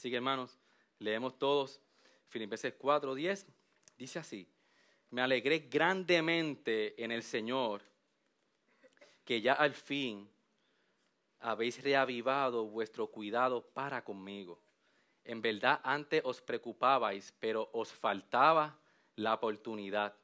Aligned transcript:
Así 0.00 0.08
que 0.08 0.16
hermanos, 0.16 0.58
leemos 0.98 1.38
todos 1.38 1.78
Filipenses 2.30 2.72
4, 2.78 3.14
10. 3.14 3.46
Dice 3.98 4.18
así, 4.18 4.48
me 5.10 5.20
alegré 5.20 5.58
grandemente 5.70 7.04
en 7.04 7.12
el 7.12 7.22
Señor 7.22 7.82
que 9.26 9.42
ya 9.42 9.52
al 9.52 9.74
fin 9.74 10.26
habéis 11.40 11.82
reavivado 11.82 12.64
vuestro 12.64 13.08
cuidado 13.08 13.60
para 13.74 14.02
conmigo. 14.02 14.58
En 15.22 15.42
verdad 15.42 15.82
antes 15.84 16.22
os 16.24 16.40
preocupabais, 16.40 17.34
pero 17.38 17.68
os 17.74 17.92
faltaba 17.92 18.78
la 19.16 19.34
oportunidad. 19.34 20.16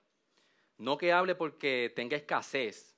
No 0.79 0.96
que 0.96 1.12
hable 1.12 1.34
porque 1.34 1.93
tenga 1.95 2.16
escasez, 2.16 2.96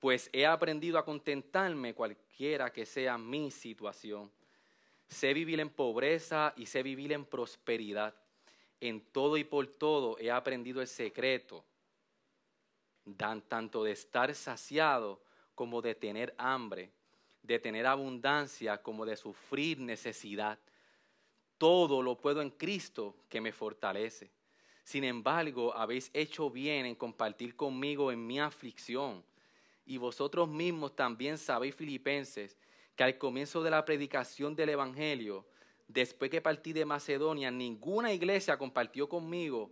pues 0.00 0.28
he 0.34 0.44
aprendido 0.44 0.98
a 0.98 1.04
contentarme 1.06 1.94
cualquiera 1.94 2.70
que 2.70 2.84
sea 2.84 3.16
mi 3.16 3.50
situación. 3.50 4.30
Sé 5.14 5.32
vivir 5.32 5.60
en 5.60 5.70
pobreza 5.70 6.52
y 6.56 6.66
sé 6.66 6.82
vivir 6.82 7.12
en 7.12 7.24
prosperidad. 7.24 8.16
En 8.80 9.00
todo 9.00 9.36
y 9.36 9.44
por 9.44 9.64
todo 9.68 10.18
he 10.18 10.28
aprendido 10.28 10.80
el 10.80 10.88
secreto, 10.88 11.64
dan 13.04 13.40
tanto 13.42 13.84
de 13.84 13.92
estar 13.92 14.34
saciado 14.34 15.22
como 15.54 15.80
de 15.80 15.94
tener 15.94 16.34
hambre, 16.36 16.90
de 17.42 17.60
tener 17.60 17.86
abundancia 17.86 18.82
como 18.82 19.06
de 19.06 19.16
sufrir 19.16 19.78
necesidad. 19.78 20.58
Todo 21.58 22.02
lo 22.02 22.18
puedo 22.18 22.42
en 22.42 22.50
Cristo 22.50 23.14
que 23.28 23.40
me 23.40 23.52
fortalece. 23.52 24.32
Sin 24.82 25.04
embargo, 25.04 25.72
habéis 25.76 26.10
hecho 26.12 26.50
bien 26.50 26.86
en 26.86 26.96
compartir 26.96 27.54
conmigo 27.54 28.10
en 28.10 28.26
mi 28.26 28.40
aflicción. 28.40 29.24
Y 29.86 29.96
vosotros 29.96 30.48
mismos 30.48 30.96
también 30.96 31.38
sabéis, 31.38 31.76
filipenses, 31.76 32.56
que 32.96 33.04
al 33.04 33.18
comienzo 33.18 33.62
de 33.62 33.70
la 33.70 33.84
predicación 33.84 34.54
del 34.54 34.70
Evangelio, 34.70 35.46
después 35.88 36.30
que 36.30 36.40
partí 36.40 36.72
de 36.72 36.84
Macedonia, 36.84 37.50
ninguna 37.50 38.12
iglesia 38.12 38.56
compartió 38.56 39.08
conmigo 39.08 39.70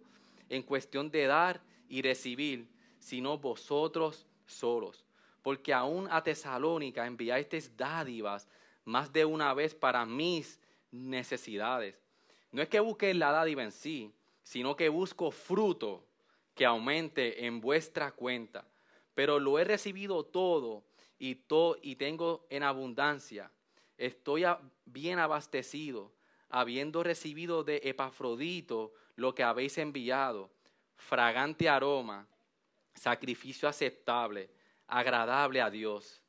en 0.49 0.63
cuestión 0.63 1.11
de 1.11 1.27
dar 1.27 1.63
y 1.89 2.03
recibir, 2.03 2.69
sino 2.99 3.39
vosotros 3.39 4.27
solos. 4.47 5.05
Porque 5.43 5.73
aún 5.73 6.09
a 6.11 6.23
Tesalónica 6.23 7.07
enviasteis 7.07 7.77
dádivas 7.77 8.49
más 8.85 9.13
de 9.13 9.25
una 9.25 9.55
vez 9.55 9.75
para 9.75 10.05
mis 10.05 10.61
necesidades. 10.91 11.97
No 12.51 12.63
es 12.63 12.69
que 12.69 12.81
busque 12.81 13.13
la 13.15 13.33
dádiva 13.33 13.63
en 13.63 13.73
sí, 13.73 14.13
sino 14.43 14.77
que 14.77 14.89
busco 14.89 15.31
fruto 15.31 16.05
que 16.55 16.67
aumente 16.67 17.47
en 17.47 17.61
vuestra 17.61 18.13
cuenta. 18.13 18.67
Pero 19.15 19.39
lo 19.39 19.59
he 19.59 19.65
recibido 19.65 20.25
todo 20.25 20.85
y, 21.23 21.41
y 21.83 21.95
tengo 21.95 22.45
en 22.51 22.65
abundancia. 22.65 23.49
Estoy 23.97 24.45
bien 24.85 25.21
abastecido, 25.21 26.11
habiendo 26.49 27.05
recibido 27.05 27.63
de 27.63 27.81
Epafrodito 27.85 28.93
lo 29.15 29.33
que 29.33 29.45
habéis 29.45 29.79
enviado, 29.79 30.51
fragante 30.97 31.69
aroma, 31.69 32.27
sacrificio 32.95 33.69
aceptable, 33.69 34.51
agradable 34.89 35.61
a 35.63 35.71
Dios. 35.71 36.21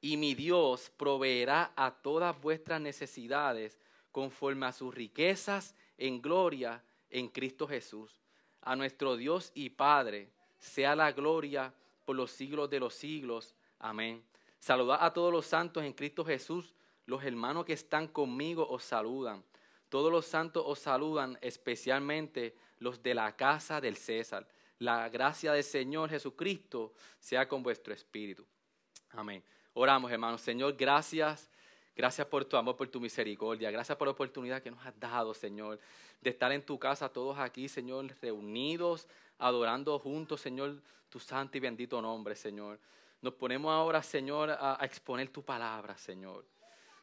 Y 0.00 0.16
mi 0.16 0.34
Dios 0.34 0.90
proveerá 0.96 1.74
a 1.76 1.90
todas 1.90 2.40
vuestras 2.40 2.80
necesidades 2.80 3.78
conforme 4.10 4.64
a 4.64 4.72
sus 4.72 4.94
riquezas 4.94 5.74
en 5.98 6.22
gloria 6.22 6.82
en 7.10 7.28
Cristo 7.28 7.68
Jesús. 7.68 8.18
A 8.62 8.74
nuestro 8.74 9.18
Dios 9.18 9.52
y 9.54 9.68
Padre 9.68 10.30
sea 10.58 10.96
la 10.96 11.12
gloria 11.12 11.74
por 12.06 12.16
los 12.16 12.30
siglos 12.30 12.70
de 12.70 12.80
los 12.80 12.94
siglos. 12.94 13.54
Amén. 13.78 14.29
Saludad 14.60 14.98
a 15.00 15.12
todos 15.12 15.32
los 15.32 15.46
santos 15.46 15.82
en 15.82 15.94
Cristo 15.94 16.24
Jesús. 16.24 16.74
Los 17.06 17.24
hermanos 17.24 17.64
que 17.64 17.72
están 17.72 18.06
conmigo 18.06 18.68
os 18.68 18.84
saludan. 18.84 19.42
Todos 19.88 20.12
los 20.12 20.26
santos 20.26 20.62
os 20.66 20.78
saludan, 20.78 21.36
especialmente 21.40 22.54
los 22.78 23.02
de 23.02 23.14
la 23.14 23.34
casa 23.34 23.80
del 23.80 23.96
César. 23.96 24.46
La 24.78 25.08
gracia 25.08 25.52
del 25.52 25.64
Señor 25.64 26.10
Jesucristo 26.10 26.92
sea 27.18 27.48
con 27.48 27.62
vuestro 27.62 27.92
espíritu. 27.92 28.46
Amén. 29.10 29.42
Oramos, 29.72 30.12
hermanos. 30.12 30.42
Señor, 30.42 30.76
gracias. 30.76 31.50
Gracias 31.96 32.26
por 32.26 32.44
tu 32.44 32.56
amor, 32.56 32.76
por 32.76 32.88
tu 32.88 33.00
misericordia. 33.00 33.70
Gracias 33.70 33.96
por 33.96 34.06
la 34.06 34.12
oportunidad 34.12 34.62
que 34.62 34.70
nos 34.70 34.84
has 34.86 34.98
dado, 34.98 35.34
Señor, 35.34 35.80
de 36.20 36.30
estar 36.30 36.52
en 36.52 36.64
tu 36.64 36.78
casa 36.78 37.08
todos 37.08 37.38
aquí, 37.38 37.68
Señor, 37.68 38.14
reunidos, 38.22 39.08
adorando 39.38 39.98
juntos, 39.98 40.40
Señor, 40.40 40.76
tu 41.08 41.18
santo 41.18 41.56
y 41.56 41.60
bendito 41.60 42.00
nombre, 42.00 42.36
Señor. 42.36 42.78
Nos 43.22 43.34
ponemos 43.34 43.70
ahora, 43.70 44.02
Señor, 44.02 44.50
a, 44.50 44.78
exponer 44.82 45.28
tu 45.28 45.42
palabra, 45.42 45.96
Señor. 45.96 46.44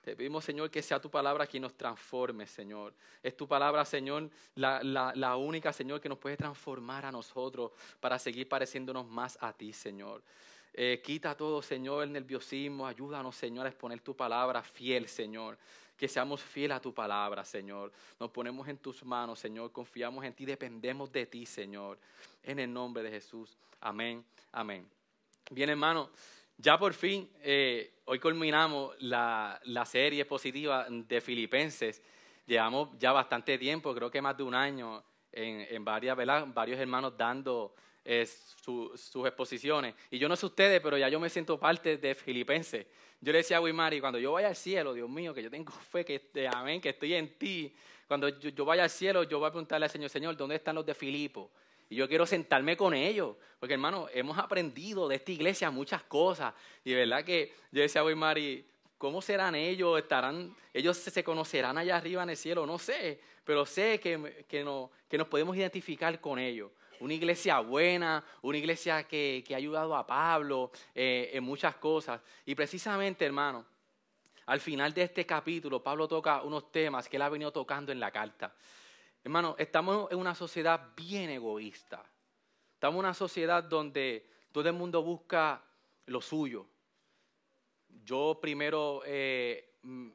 Te 0.01 0.15
pedimos, 0.15 0.45
Señor, 0.45 0.71
que 0.71 0.81
sea 0.81 0.99
tu 0.99 1.11
palabra 1.11 1.45
quien 1.45 1.63
nos 1.63 1.75
transforme, 1.75 2.47
Señor. 2.47 2.93
Es 3.21 3.35
tu 3.35 3.47
palabra, 3.47 3.83
Señor, 3.83 4.29
la, 4.55 5.35
única, 5.35 5.73
Señor, 5.73 5.99
que 5.99 6.09
nos 6.09 6.17
puede 6.17 6.37
transformar 6.37 7.05
a 7.05 7.11
nosotros 7.11 7.71
para 7.99 8.17
seguir 8.17 8.47
pareciéndonos 8.47 9.05
más 9.05 9.37
a 9.41 9.53
ti, 9.53 9.73
Señor. 9.73 10.23
Eh, 10.73 11.01
quita 11.03 11.35
todo, 11.35 11.61
Señor, 11.61 12.03
el 12.03 12.13
nerviosismo. 12.13 12.87
Ayúdanos, 12.87 13.35
Señor, 13.35 13.65
a 13.65 13.69
exponer 13.69 13.99
tu 13.99 14.15
palabra 14.15 14.63
fiel, 14.63 15.07
Señor. 15.07 15.57
Que 15.97 16.07
seamos 16.07 16.41
fieles 16.41 16.77
a 16.77 16.79
tu 16.79 16.93
palabra, 16.93 17.43
Señor. 17.43 17.91
Nos 18.19 18.31
ponemos 18.31 18.67
en 18.67 18.77
tus 18.77 19.03
manos, 19.03 19.39
Señor. 19.39 19.71
Confiamos 19.71 20.23
en 20.23 20.33
ti, 20.33 20.45
dependemos 20.45 21.11
de 21.11 21.25
ti, 21.25 21.45
Señor. 21.45 21.99
En 22.43 22.59
el 22.59 22.71
nombre 22.71 23.03
de 23.03 23.11
Jesús. 23.11 23.57
Amén. 23.81 24.23
Amén. 24.51 24.96
Bien, 25.49 25.69
hermano, 25.69 26.09
ya 26.57 26.77
por 26.77 26.93
fin, 26.93 27.29
eh, 27.41 28.01
hoy 28.03 28.19
culminamos 28.19 28.93
la, 28.99 29.61
serie 29.85 30.25
positiva 30.25 30.85
de 30.89 31.21
Filipenses. 31.21 32.03
Llevamos 32.45 32.89
ya 32.99 33.13
bastante 33.13 33.57
tiempo, 33.57 33.95
creo 33.95 34.11
que 34.11 34.21
más 34.21 34.35
de 34.35 34.43
un 34.43 34.53
año, 34.53 35.01
en, 35.31 35.85
varias, 35.85 36.17
varios 36.53 36.79
hermanos 36.79 37.13
dando 37.17 37.73
eh, 38.03 38.25
sus 38.25 39.25
exposiciones. 39.25 39.95
Y 40.11 40.19
yo 40.19 40.27
no 40.27 40.35
sé 40.35 40.47
ustedes, 40.47 40.81
pero 40.81 40.97
ya 40.97 41.07
yo 41.07 41.17
me 41.17 41.29
siento 41.29 41.57
parte 41.57 41.95
de 41.95 42.13
Filipenses. 42.13 42.85
Yo 43.21 43.31
le 43.31 43.37
decía 43.37 43.57
a 43.57 43.61
Wimari, 43.61 44.01
cuando 44.01 44.19
yo 44.19 44.33
vaya 44.33 44.49
al 44.49 44.55
cielo, 44.55 44.93
Dios 44.93 45.09
mío, 45.09 45.33
que 45.33 45.41
yo 45.41 45.49
tengo 45.49 45.71
fe, 45.91 46.03
que, 46.03 46.49
amén, 46.51 46.81
que 46.81 46.89
estoy 46.89 47.13
en 47.13 47.37
ti. 47.37 47.73
Cuando 48.05 48.27
yo, 48.27 48.49
yo, 48.49 48.65
vaya 48.65 48.83
al 48.83 48.89
cielo, 48.89 49.23
yo 49.23 49.39
voy 49.39 49.47
a 49.47 49.51
preguntarle 49.51 49.85
al 49.85 49.91
Señor, 49.91 50.09
Señor, 50.09 50.35
¿dónde 50.35 50.55
están 50.55 50.75
los 50.75 50.85
de 50.85 50.93
Filipo? 50.93 51.51
Y 51.89 51.95
yo 51.95 52.07
quiero 52.07 52.25
sentarme 52.25 52.75
con 52.75 52.93
ellos, 52.93 53.35
porque 53.59 53.73
hermano, 53.73 54.07
hemos 54.13 54.37
aprendido 54.37 55.07
de 55.07 55.15
esta 55.15 55.31
iglesia 55.31 55.71
muchas 55.71 56.03
cosas. 56.03 56.53
Y 56.83 56.93
verdad 56.93 57.23
que 57.23 57.53
yo 57.71 57.81
decía 57.81 58.01
a 58.01 58.15
Mari, 58.15 58.65
¿cómo 58.97 59.21
serán 59.21 59.55
ellos? 59.55 59.97
¿Estarán, 59.97 60.55
ellos 60.73 60.97
se 60.97 61.23
conocerán 61.23 61.77
allá 61.77 61.97
arriba 61.97 62.23
en 62.23 62.31
el 62.31 62.37
cielo? 62.37 62.65
No 62.65 62.77
sé, 62.77 63.19
pero 63.43 63.65
sé 63.65 63.99
que, 63.99 64.45
que, 64.47 64.63
no, 64.63 64.91
que 65.07 65.17
nos 65.17 65.27
podemos 65.27 65.55
identificar 65.55 66.19
con 66.19 66.39
ellos. 66.39 66.71
Una 66.99 67.13
iglesia 67.13 67.59
buena, 67.59 68.23
una 68.41 68.57
iglesia 68.57 69.03
que, 69.03 69.43
que 69.47 69.53
ha 69.53 69.57
ayudado 69.57 69.95
a 69.95 70.05
Pablo 70.05 70.71
eh, 70.93 71.29
en 71.33 71.43
muchas 71.43 71.75
cosas. 71.75 72.19
Y 72.45 72.55
precisamente, 72.55 73.23
hermano, 73.23 73.65
al 74.47 74.59
final 74.59 74.93
de 74.93 75.03
este 75.03 75.25
capítulo, 75.25 75.83
Pablo 75.83 76.07
toca 76.07 76.41
unos 76.41 76.71
temas 76.71 77.07
que 77.07 77.17
él 77.17 77.21
ha 77.21 77.29
venido 77.29 77.51
tocando 77.51 77.91
en 77.91 77.99
la 77.99 78.11
carta. 78.11 78.53
Hermano, 79.23 79.55
estamos 79.57 80.11
en 80.11 80.19
una 80.19 80.35
sociedad 80.35 80.93
bien 80.95 81.29
egoísta. 81.29 82.03
Estamos 82.73 82.95
en 82.95 82.99
una 82.99 83.13
sociedad 83.13 83.63
donde 83.63 84.29
todo 84.51 84.67
el 84.69 84.75
mundo 84.75 85.03
busca 85.03 85.63
lo 86.05 86.21
suyo. 86.21 86.65
Yo 88.03 88.39
primero 88.41 89.01
eh, 89.05 89.77
mm, 89.81 90.09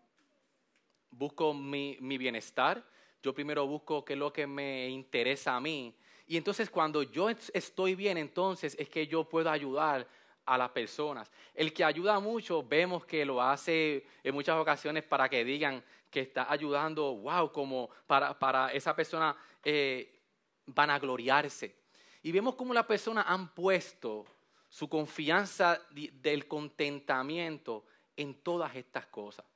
busco 1.11 1.53
mi, 1.53 1.97
mi, 2.01 2.17
bienestar, 2.19 2.85
yo 3.23 3.35
primero 3.35 3.67
busco 3.67 4.05
qué 4.05 4.15
es 4.15 4.19
lo 4.19 4.33
que 4.33 4.47
me 4.47 4.89
interesa 4.89 5.57
a 5.57 5.61
mí. 5.61 5.95
Y 6.27 6.37
entonces 6.37 6.71
cuando 6.71 7.03
yo 7.03 7.29
estoy 7.31 7.95
bien, 7.95 8.17
entonces 8.17 8.77
es 8.79 8.89
que 8.89 9.07
yo 9.07 9.29
puedo 9.29 9.51
ayudar 9.51 10.07
a 10.45 10.59
las 10.59 10.71
personas. 10.71 11.31
El 11.55 11.73
que 11.73 11.85
ayuda 11.85 12.19
mucho, 12.21 12.63
vemos 12.63 13.05
que 13.05 13.25
lo 13.25 13.43
hace 13.43 14.07
en 14.23 14.35
muchas 14.35 14.57
ocasiones 14.59 15.05
para 15.05 15.29
que 15.29 15.45
digan 15.45 15.83
que 16.13 16.21
está 16.21 16.53
ayudando, 16.53 17.17
wow, 17.17 17.51
como 17.51 17.89
para, 18.07 18.39
para 18.39 18.71
esa 18.71 18.95
persona 18.95 19.35
eh, 19.65 20.21
vanagloriarse. 20.67 21.75
Y 22.23 22.31
vemos 22.31 22.55
cómo 22.55 22.75
las 22.75 22.85
personas 22.85 23.25
han 23.27 23.49
puesto 23.55 24.27
su 24.69 24.89
confianza 24.89 25.81
del 25.91 26.47
contentamiento 26.47 27.87
en 28.15 28.35
todas 28.43 28.77
estas 28.77 29.07
cosas. 29.07 29.47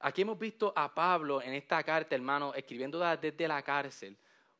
Aquí 0.00 0.22
hemos 0.22 0.38
visto 0.38 0.74
a 0.76 0.94
Pablo 0.94 1.40
en 1.40 1.54
esta 1.54 1.82
carta, 1.82 2.14
hermano, 2.14 2.52
escribiendo 2.52 2.98
desde 3.16 3.48
la 3.48 3.62
cárcel, 3.62 4.16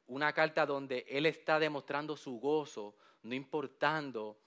una 0.06 0.32
carta 0.32 0.64
donde 0.64 1.04
él 1.06 1.26
está 1.26 1.58
demostrando 1.58 2.16
su 2.16 2.40
gozo, 2.40 2.96
no 3.22 3.34
importando 3.34 4.38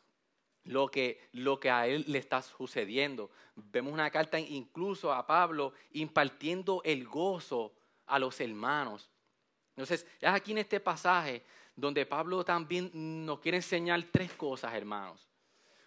lo 0.68 0.90
que, 0.90 1.30
lo 1.32 1.60
que 1.60 1.70
a 1.70 1.88
él 1.88 2.06
le 2.08 2.20
está 2.20 2.42
sucediendo. 2.42 3.32
Vemos 3.56 3.92
una 3.92 4.12
carta 4.12 4.40
incluso 4.40 5.12
a 5.12 5.26
Pablo 5.26 5.74
impartiendo 5.92 6.82
el 6.84 7.08
gozo 7.08 7.74
a 8.06 8.20
los 8.20 8.40
hermanos. 8.40 9.10
Entonces, 9.76 10.06
es 10.20 10.30
aquí 10.30 10.52
en 10.52 10.60
este 10.60 10.80
pasaje 10.80 11.44
donde 11.76 12.06
Pablo 12.06 12.44
también 12.44 12.92
nos 13.26 13.40
quiere 13.40 13.58
enseñar 13.58 14.04
tres 14.12 14.34
cosas, 14.34 14.74
hermanos. 14.74 15.28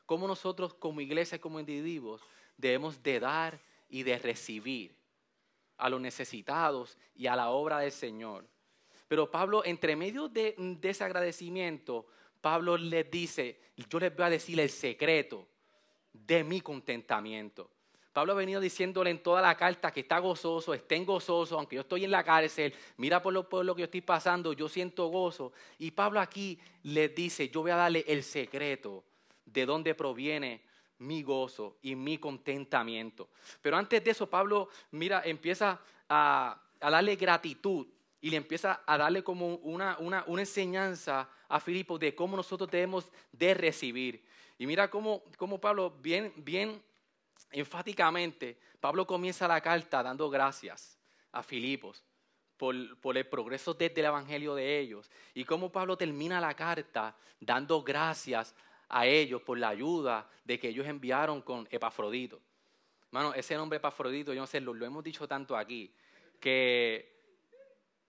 Cómo 0.07 0.27
nosotros 0.27 0.75
como 0.75 1.01
iglesia, 1.01 1.41
como 1.41 1.61
individuos, 1.61 2.23
debemos 2.57 3.03
de 3.03 3.21
dar 3.21 3.61
y 3.89 4.03
de 4.03 4.19
recibir. 4.19 4.99
a 5.77 5.89
los 5.89 5.99
necesitados 5.99 6.99
y 7.15 7.27
a 7.27 7.35
la 7.35 7.49
obra 7.49 7.79
del 7.79 7.91
Señor. 7.91 8.47
Pero 9.09 9.31
Pablo, 9.31 9.65
entre 9.65 9.97
medio 9.97 10.29
de, 10.29 10.55
de 10.59 10.91
ese 10.91 11.03
agradecimiento, 11.03 12.07
Pablo 12.41 12.77
les 12.77 13.11
dice, 13.11 13.61
yo 13.89 13.99
les 13.99 14.15
voy 14.15 14.27
a 14.27 14.31
decir 14.31 14.59
el 14.61 14.71
secreto 14.71 15.47
de 16.13 16.45
mi 16.45 16.61
contentamiento. 16.61 17.71
Pablo 18.13 18.33
ha 18.33 18.37
venido 18.37 18.61
diciéndole 18.61 19.11
en 19.11 19.23
toda 19.23 19.41
la 19.41 19.57
carta 19.57 19.93
que 19.93 20.01
está 20.01 20.19
gozoso, 20.19 20.75
estén 20.75 21.05
gozosos, 21.05 21.57
aunque 21.57 21.77
yo 21.77 21.83
estoy 21.83 22.05
en 22.05 22.11
la 22.11 22.25
cárcel, 22.25 22.75
mira 22.97 23.23
por 23.23 23.33
lo, 23.33 23.49
por 23.49 23.65
lo 23.65 23.75
que 23.75 23.81
yo 23.81 23.85
estoy 23.85 24.01
pasando, 24.01 24.53
yo 24.53 24.69
siento 24.69 25.07
gozo. 25.07 25.53
Y 25.79 25.93
Pablo 25.93 26.19
aquí 26.19 26.59
les 26.83 27.15
dice, 27.15 27.49
yo 27.49 27.63
voy 27.63 27.71
a 27.71 27.77
darle 27.77 28.05
el 28.09 28.25
secreto 28.25 29.05
de 29.45 29.65
dónde 29.65 29.95
proviene 29.95 30.63
mi 31.01 31.23
gozo 31.23 31.79
y 31.83 31.95
mi 31.95 32.19
contentamiento. 32.19 33.29
Pero 33.61 33.77
antes 33.77 34.03
de 34.03 34.11
eso, 34.11 34.29
Pablo, 34.29 34.69
mira, 34.93 35.23
empieza 35.25 35.81
a, 36.09 36.61
darle 36.81 37.17
gratitud 37.17 37.87
y 38.21 38.31
le 38.31 38.37
empieza 38.37 38.83
a 38.87 38.99
darle 38.99 39.23
como 39.23 39.55
una, 39.57 39.97
una, 39.99 40.25
una 40.27 40.43
enseñanza 40.43 41.29
a 41.49 41.61
Filipo 41.61 41.99
de 41.99 42.15
cómo 42.15 42.37
nosotros 42.37 42.71
debemos 42.71 43.11
de 43.33 43.55
recibir. 43.55 44.25
Y 44.59 44.67
mira 44.67 44.91
cómo, 44.91 45.23
cómo 45.37 45.61
Pablo 45.61 45.91
bien, 45.91 46.33
bien 46.37 46.83
enfáticamente, 47.51 48.59
Pablo 48.79 49.07
comienza 49.07 49.49
la 49.49 49.61
carta 49.61 50.03
dando 50.03 50.29
gracias 50.29 50.99
a 51.33 51.43
Filipos 51.43 52.05
por, 52.57 53.17
el 53.17 53.27
progreso 53.27 53.73
desde 53.73 54.01
el 54.01 54.07
Evangelio 54.07 54.55
de 54.55 54.79
ellos. 54.79 55.11
Y 55.33 55.45
cómo 55.45 55.73
Pablo 55.73 55.97
termina 55.97 56.41
la 56.41 56.55
carta 56.55 57.17
dando 57.41 57.83
gracias 57.83 58.55
a 58.89 59.07
ellos 59.07 59.41
por 59.43 59.59
la 59.59 59.69
ayuda 59.69 60.29
de 60.45 60.59
que 60.59 60.69
ellos 60.69 60.87
enviaron 60.87 61.41
con 61.41 61.67
Epafrodito. 61.71 62.41
Mano, 63.13 63.33
ese 63.33 63.55
nombre 63.57 63.79
Epafrodito, 63.79 64.35
yo 64.35 64.41
no 64.41 64.47
sé, 64.47 64.61
lo, 64.61 64.75
lo 64.75 64.85
hemos 64.85 65.03
dicho 65.03 65.27
tanto 65.27 65.57
aquí, 65.57 65.93
que 66.39 67.20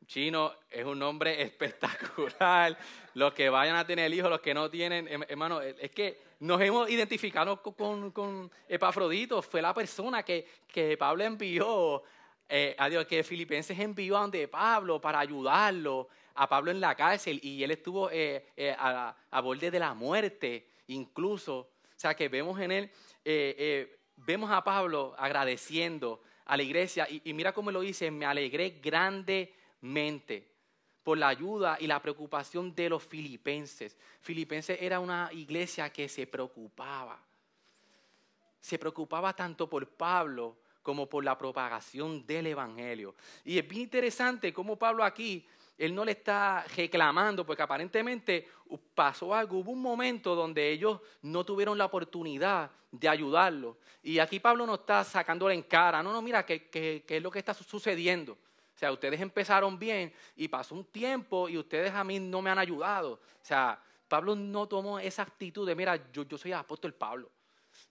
Chino 0.05 0.53
es 0.69 0.85
un 0.85 0.99
nombre 0.99 1.41
espectacular. 1.43 2.77
Los 3.13 3.33
que 3.33 3.49
vayan 3.49 3.75
a 3.75 3.85
tener 3.85 4.13
hijos, 4.13 4.29
los 4.29 4.41
que 4.41 4.53
no 4.53 4.69
tienen, 4.69 5.07
hermano, 5.27 5.61
es 5.61 5.91
que 5.91 6.31
nos 6.41 6.59
hemos 6.61 6.89
identificado 6.89 7.61
con, 7.61 8.11
con 8.11 8.51
Epafrodito. 8.67 9.41
Fue 9.41 9.61
la 9.61 9.73
persona 9.73 10.23
que, 10.23 10.47
que 10.67 10.97
Pablo 10.97 11.23
envió, 11.23 12.03
eh, 12.49 12.75
a 12.77 12.89
Dios, 12.89 13.05
que 13.05 13.23
Filipenses 13.23 13.77
envió 13.79 14.17
a 14.17 14.21
donde 14.21 14.47
Pablo 14.47 14.99
para 14.99 15.19
ayudarlo, 15.19 16.09
a 16.35 16.49
Pablo 16.49 16.71
en 16.71 16.81
la 16.81 16.95
cárcel, 16.95 17.39
y 17.43 17.63
él 17.63 17.71
estuvo 17.71 18.09
eh, 18.11 18.47
eh, 18.57 18.75
a, 18.77 19.15
a, 19.29 19.41
borde 19.41 19.69
de 19.69 19.79
la 19.79 19.93
muerte, 19.93 20.67
incluso. 20.87 21.57
O 21.59 21.99
sea, 22.01 22.15
que 22.15 22.27
vemos 22.27 22.59
en 22.59 22.71
él, 22.71 22.91
vemos 24.15 24.49
a 24.49 24.63
Pablo 24.63 25.13
agradeciendo 25.17 26.23
a 26.45 26.57
la 26.57 26.63
iglesia, 26.63 27.07
y, 27.09 27.21
y 27.23 27.33
mira 27.33 27.53
cómo 27.53 27.69
lo 27.71 27.81
dice, 27.81 28.09
me 28.09 28.25
alegré 28.25 28.79
grandemente 29.81 30.47
por 31.03 31.17
la 31.17 31.29
ayuda 31.29 31.77
y 31.79 31.87
la 31.87 32.01
preocupación 32.01 32.75
de 32.75 32.89
los 32.89 33.03
filipenses. 33.03 33.97
Filipenses 34.21 34.77
era 34.79 34.99
una 34.99 35.29
iglesia 35.33 35.91
que 35.91 36.07
se 36.07 36.27
preocupaba. 36.27 37.19
Se 38.59 38.77
preocupaba 38.77 39.35
tanto 39.35 39.67
por 39.67 39.87
Pablo 39.87 40.57
como 40.83 41.07
por 41.07 41.23
la 41.23 41.37
propagación 41.37 42.25
del 42.25 42.47
Evangelio. 42.47 43.15
Y 43.43 43.57
es 43.57 43.67
bien 43.67 43.83
interesante 43.83 44.53
cómo 44.53 44.77
Pablo 44.77 45.03
aquí, 45.03 45.45
él 45.77 45.95
no 45.95 46.05
le 46.05 46.11
está 46.11 46.63
reclamando, 46.75 47.43
porque 47.43 47.63
aparentemente 47.63 48.47
pasó 48.93 49.33
algo, 49.33 49.57
hubo 49.57 49.71
un 49.71 49.81
momento 49.81 50.35
donde 50.35 50.69
ellos 50.69 50.99
no 51.23 51.43
tuvieron 51.43 51.77
la 51.77 51.85
oportunidad 51.85 52.69
de 52.91 53.09
ayudarlo. 53.09 53.77
Y 54.03 54.19
aquí 54.19 54.39
Pablo 54.39 54.67
no 54.67 54.75
está 54.75 55.03
sacándole 55.03 55.55
en 55.55 55.63
cara, 55.63 56.03
no, 56.03 56.13
no, 56.13 56.21
mira, 56.21 56.45
¿qué, 56.45 56.69
qué 56.69 57.03
es 57.07 57.23
lo 57.23 57.31
que 57.31 57.39
está 57.39 57.55
sucediendo? 57.55 58.37
O 58.75 58.79
sea, 58.81 58.91
ustedes 58.91 59.21
empezaron 59.21 59.77
bien 59.77 60.13
y 60.35 60.47
pasó 60.47 60.75
un 60.75 60.85
tiempo 60.85 61.49
y 61.49 61.57
ustedes 61.57 61.93
a 61.93 62.03
mí 62.03 62.19
no 62.19 62.41
me 62.41 62.49
han 62.49 62.59
ayudado. 62.59 63.13
O 63.13 63.45
sea, 63.45 63.81
Pablo 64.07 64.35
no 64.35 64.67
tomó 64.67 64.99
esa 64.99 65.21
actitud 65.21 65.67
de, 65.67 65.75
mira, 65.75 66.11
yo, 66.11 66.23
yo 66.23 66.37
soy 66.37 66.51
apóstol 66.51 66.93
Pablo. 66.93 67.31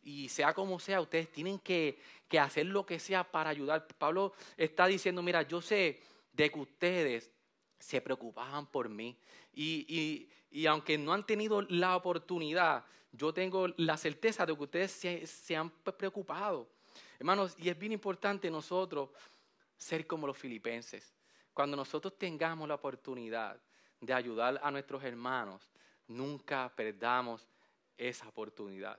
Y 0.02 0.28
sea 0.28 0.52
como 0.52 0.78
sea, 0.78 1.00
ustedes 1.00 1.30
tienen 1.30 1.58
que, 1.58 1.98
que 2.28 2.38
hacer 2.38 2.66
lo 2.66 2.84
que 2.84 2.98
sea 2.98 3.24
para 3.24 3.50
ayudar. 3.50 3.86
Pablo 3.98 4.32
está 4.56 4.86
diciendo, 4.86 5.22
mira, 5.22 5.42
yo 5.42 5.60
sé 5.60 6.00
de 6.32 6.50
que 6.50 6.58
ustedes 6.58 7.30
se 7.78 8.00
preocupaban 8.00 8.66
por 8.66 8.88
mí. 8.88 9.16
Y, 9.52 9.86
y, 9.88 10.30
y, 10.50 10.66
aunque 10.66 10.98
no 10.98 11.12
han 11.12 11.26
tenido 11.26 11.62
la 11.62 11.96
oportunidad, 11.96 12.84
yo 13.12 13.32
tengo 13.32 13.68
la 13.76 13.96
certeza 13.96 14.46
de 14.46 14.56
que 14.56 14.62
ustedes 14.62 14.92
se, 14.92 15.26
se 15.26 15.56
han 15.56 15.70
preocupado. 15.70 16.68
Hermanos, 17.18 17.56
y 17.58 17.68
es 17.68 17.78
bien 17.78 17.92
importante 17.92 18.50
nosotros 18.50 19.10
ser 19.80 20.06
como 20.06 20.26
los 20.26 20.36
filipenses. 20.36 21.14
Cuando 21.54 21.76
nosotros 21.76 22.16
tengamos 22.18 22.68
la 22.68 22.74
oportunidad 22.74 23.60
de 24.00 24.12
ayudar 24.12 24.60
a 24.62 24.70
nuestros 24.70 25.02
hermanos, 25.02 25.72
nunca 26.06 26.70
perdamos 26.76 27.48
esa 27.96 28.28
oportunidad. 28.28 28.98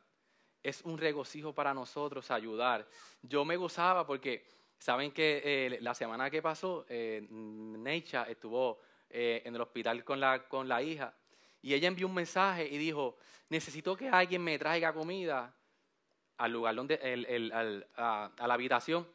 Es 0.61 0.81
un 0.81 0.97
regocijo 0.97 1.53
para 1.53 1.73
nosotros 1.73 2.29
ayudar. 2.31 2.87
Yo 3.21 3.45
me 3.45 3.57
gozaba 3.57 4.05
porque, 4.05 4.45
saben 4.79 5.11
que 5.11 5.41
eh, 5.43 5.77
la 5.81 5.93
semana 5.93 6.29
que 6.29 6.41
pasó, 6.41 6.85
eh, 6.89 7.25
Necha 7.29 8.23
estuvo 8.23 8.79
eh, 9.09 9.43
en 9.45 9.55
el 9.55 9.61
hospital 9.61 10.03
con 10.03 10.19
la, 10.19 10.47
con 10.47 10.67
la 10.67 10.81
hija 10.81 11.13
y 11.61 11.73
ella 11.75 11.87
envió 11.87 12.07
un 12.07 12.15
mensaje 12.15 12.67
y 12.67 12.77
dijo, 12.77 13.17
necesito 13.49 13.95
que 13.95 14.09
alguien 14.09 14.43
me 14.43 14.57
traiga 14.57 14.93
comida 14.93 15.53
al 16.37 16.51
lugar 16.51 16.73
donde, 16.73 16.95
a 17.95 18.47
la 18.47 18.53
habitación 18.53 19.07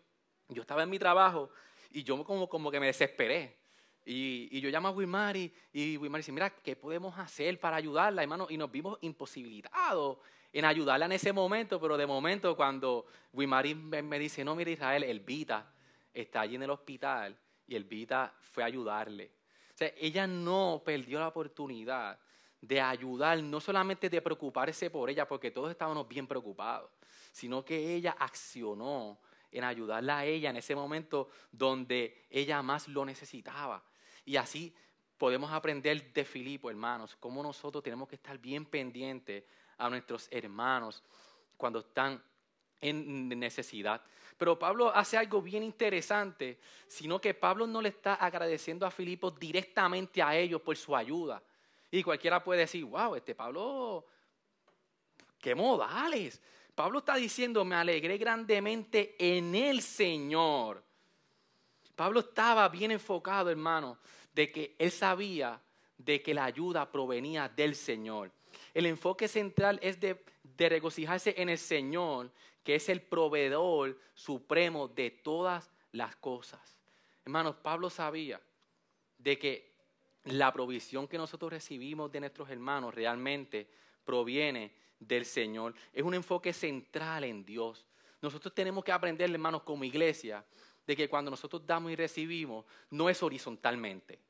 yo 0.49 0.63
estaba 0.63 0.83
en 0.83 0.91
mi 0.91 0.99
trabajo 0.99 1.51
y 1.91 2.03
yo 2.03 2.23
como, 2.25 2.49
como 2.49 2.71
que 2.71 2.81
me 2.81 2.87
desesperé. 2.87 3.57
Y, 4.05 4.49
y 4.53 4.61
yo 4.61 4.71
llamo 4.71 4.89
a 4.89 4.91
Wilmary 4.93 5.53
y 5.73 5.97
Wilmary 5.97 6.21
dice, 6.21 6.33
mira, 6.33 6.51
¿qué 6.51 6.77
podemos 6.77 7.19
hacer 7.19 7.59
para 7.59 7.77
ayudarla, 7.77 8.23
hermano? 8.23 8.47
Y 8.49 8.57
nos 8.57 8.71
vimos 8.71 8.99
imposibilitados 9.01 10.19
en 10.53 10.65
ayudarla 10.65 11.07
en 11.07 11.13
ese 11.13 11.33
momento, 11.33 11.81
pero 11.81 11.97
de 11.97 12.07
momento 12.07 12.57
cuando 12.57 13.07
Wilmary 13.33 13.75
me, 13.75 14.19
dice, 14.19 14.45
no, 14.45 14.55
mira 14.55 14.71
Israel, 14.71 15.03
el 15.03 15.21
Vita 15.21 15.71
está 16.15 16.41
allí 16.43 16.55
en 16.55 16.63
el 16.63 16.71
hospital 16.71 17.37
y 17.67 17.75
el 17.75 17.85
Vita 17.85 18.33
fue 18.41 18.63
a 18.63 18.67
ayudarle. 18.67 19.33
O 19.75 19.77
sea, 19.77 19.93
ella 19.99 20.27
no 20.27 20.83
perdió 20.85 21.19
la 21.19 21.29
oportunidad 21.29 22.19
de 22.61 22.81
ayudar, 22.81 23.43
no 23.43 23.61
solamente 23.61 24.09
de 24.09 24.23
preocuparse 24.23 24.89
por 24.89 25.11
ella, 25.11 25.29
porque 25.29 25.51
todos 25.51 25.71
estábamos 25.71 26.09
bien 26.09 26.27
preocupados, 26.27 26.91
sino 27.33 27.65
que 27.65 27.95
ella 27.95 28.17
accionó 28.19 29.19
en 29.57 29.65
ayudarla 29.65 30.19
a 30.19 30.25
ella 30.25 30.51
en 30.51 30.57
ese 30.57 30.75
momento 30.75 31.29
donde 31.51 32.27
ella 32.31 32.63
más 32.63 32.89
lo 32.89 33.05
necesitaba. 33.05 33.83
Y 34.25 34.37
así 34.37 34.75
podemos 35.17 35.51
aprender 35.53 36.13
de 36.13 36.25
Filipo, 36.25 36.71
hermanos, 36.71 37.17
cómo 37.19 37.43
nosotros 37.43 37.83
tenemos 37.83 38.09
que 38.09 38.17
estar 38.17 38.39
bien 38.39 38.67
pendientes 38.67 39.45
a 39.79 39.89
nuestros 39.89 40.29
hermanos 40.31 41.03
cuando 41.57 41.81
están 41.81 42.23
en 42.81 43.29
necesidad. 43.29 44.03
Pero 44.37 44.59
Pablo 44.59 44.95
hace 44.95 45.17
algo 45.17 45.41
bien 45.41 45.63
interesante, 45.63 46.59
sino 46.87 47.21
que 47.21 47.33
Pablo 47.33 47.67
no 47.67 47.81
le 47.81 47.89
está 47.89 48.15
agradeciendo 48.15 48.85
a 48.85 48.91
Filipo 48.91 49.31
directamente 49.31 50.23
a 50.23 50.37
ellos 50.37 50.61
por 50.61 50.77
su 50.77 50.95
ayuda. 50.95 51.43
Y 51.91 52.03
cualquiera 52.03 52.45
puede 52.45 52.61
decir, 52.61 52.85
wow, 52.85 53.15
este 53.15 53.35
Pablo, 53.35 54.05
qué 55.39 55.55
modales. 55.55 56.43
Pablo 56.77 56.99
está 56.99 57.17
diciendo, 57.17 57.65
me 57.65 57.75
alegré 57.75 58.19
grandemente 58.19 59.17
en 59.19 59.55
el 59.55 59.81
Señor. 59.81 60.85
Pablo 61.95 62.21
estaba 62.21 62.69
bien 62.69 62.91
enfocado, 62.91 63.49
hermano, 63.49 63.99
de 64.35 64.53
que 64.53 64.77
él 64.79 64.91
sabía 64.91 65.59
de 65.97 66.23
que 66.23 66.35
la 66.35 66.45
ayuda 66.45 66.93
provenía 66.93 67.49
del 67.49 67.75
Señor. 67.75 68.31
El 68.75 68.85
enfoque 68.85 69.27
central 69.27 69.79
es 69.83 69.99
de, 69.99 70.23
de 70.43 70.69
regocijarse 70.69 71.35
en 71.39 71.49
el 71.49 71.57
Señor, 71.57 72.31
que 72.63 72.75
es 72.75 72.91
el 72.91 73.01
proveedor 73.01 73.99
supremo 74.13 74.87
de 74.87 75.11
todas 75.11 75.71
las 75.93 76.15
cosas. 76.17 76.79
Hermanos, 77.25 77.57
Pablo 77.63 77.89
sabía 77.89 78.39
de 79.17 79.39
que 79.39 79.73
la 80.25 80.53
provisión 80.53 81.09
que 81.09 81.17
nosotros 81.17 81.51
recibimos 81.51 82.13
de 82.13 82.21
nuestros 82.21 82.51
hermanos 82.51 82.95
realmente 82.95 83.67
proviene 84.05 84.75
del 84.99 85.25
Señor. 85.25 85.75
Es 85.93 86.03
un 86.03 86.15
enfoque 86.15 86.53
central 86.53 87.25
en 87.25 87.45
Dios. 87.45 87.87
Nosotros 88.21 88.55
tenemos 88.55 88.85
que 88.85 88.93
aprender, 88.93 89.31
hermanos, 89.31 89.63
como 89.63 89.85
iglesia, 89.85 90.45
de 90.87 90.97
que 90.97 91.09
cuando 91.09 91.31
nosotros 91.31 91.67
damos 91.67 91.91
y 91.91 91.97
recibimos, 91.97 92.65
no 92.91 93.11
es 93.11 93.23
horizontalmente, 93.23 94.21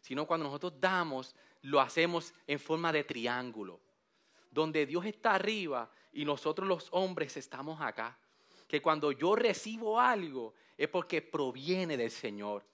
sino 0.00 0.26
cuando 0.26 0.44
nosotros 0.44 0.74
damos, 0.78 1.34
lo 1.62 1.80
hacemos 1.80 2.34
en 2.46 2.60
forma 2.60 2.92
de 2.92 3.04
triángulo, 3.04 3.80
donde 4.50 4.86
Dios 4.86 5.04
está 5.06 5.34
arriba 5.34 5.90
y 6.12 6.24
nosotros 6.24 6.68
los 6.68 6.88
hombres 6.92 7.36
estamos 7.36 7.80
acá. 7.80 8.18
Que 8.68 8.82
cuando 8.82 9.12
yo 9.12 9.36
recibo 9.36 10.00
algo 10.00 10.54
es 10.76 10.88
porque 10.88 11.22
proviene 11.22 11.96
del 11.96 12.10
Señor. 12.10 12.64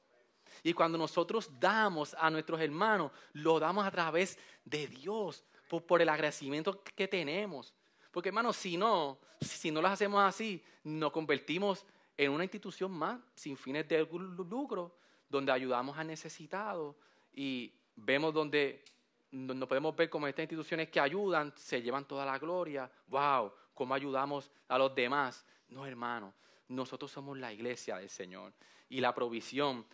Y 0.63 0.73
cuando 0.73 0.99
nosotros 0.99 1.51
damos 1.59 2.15
a 2.19 2.31
nuestros 2.31 2.61
hermanos, 2.61 3.13
lo 3.33 3.59
damos 3.59 3.87
a 3.87 3.91
través 3.91 4.39
de 4.65 4.87
Dios, 4.87 5.45
por, 5.81 6.03
el 6.03 6.09
agradecimiento 6.09 6.83
que 6.83 7.09
tenemos. 7.09 7.73
Porque 8.11 8.29
hermanos, 8.29 8.57
si 8.57 8.77
no, 8.77 9.19
si 9.41 9.71
no 9.71 9.81
lo 9.81 9.89
hacemos 9.89 10.23
así, 10.23 10.63
nos 10.85 11.13
convertimos 11.13 11.87
en 12.17 12.31
una 12.31 12.45
institución 12.45 12.91
más 12.91 13.19
sin 13.35 13.57
fines 13.57 13.89
de 13.89 14.07
lucro, 14.07 14.95
donde 15.29 15.51
ayudamos 15.51 15.97
a 15.97 16.05
necesitados 16.05 16.95
y 17.33 17.73
vemos 17.97 18.35
donde 18.35 18.85
nos 19.31 19.67
podemos 19.67 19.97
ver 19.97 20.11
como 20.11 20.27
estas 20.27 20.43
instituciones 20.43 20.91
que 20.91 21.01
ayudan 21.01 21.55
se 21.57 21.81
llevan 21.81 22.07
toda 22.07 22.27
la 22.27 22.39
gloria. 22.39 22.91
¡Wow! 23.07 23.51
¿Cómo 23.73 23.95
ayudamos 23.95 24.51
a 24.69 24.77
los 24.77 24.95
demás? 24.95 25.47
No, 25.69 25.87
hermano, 25.87 26.35
nosotros 26.69 27.11
somos 27.11 27.39
la 27.39 27.51
iglesia 27.51 27.97
del 27.97 28.11
Señor 28.11 28.53
y 28.91 29.01
la 29.01 29.15
provisión 29.15 29.87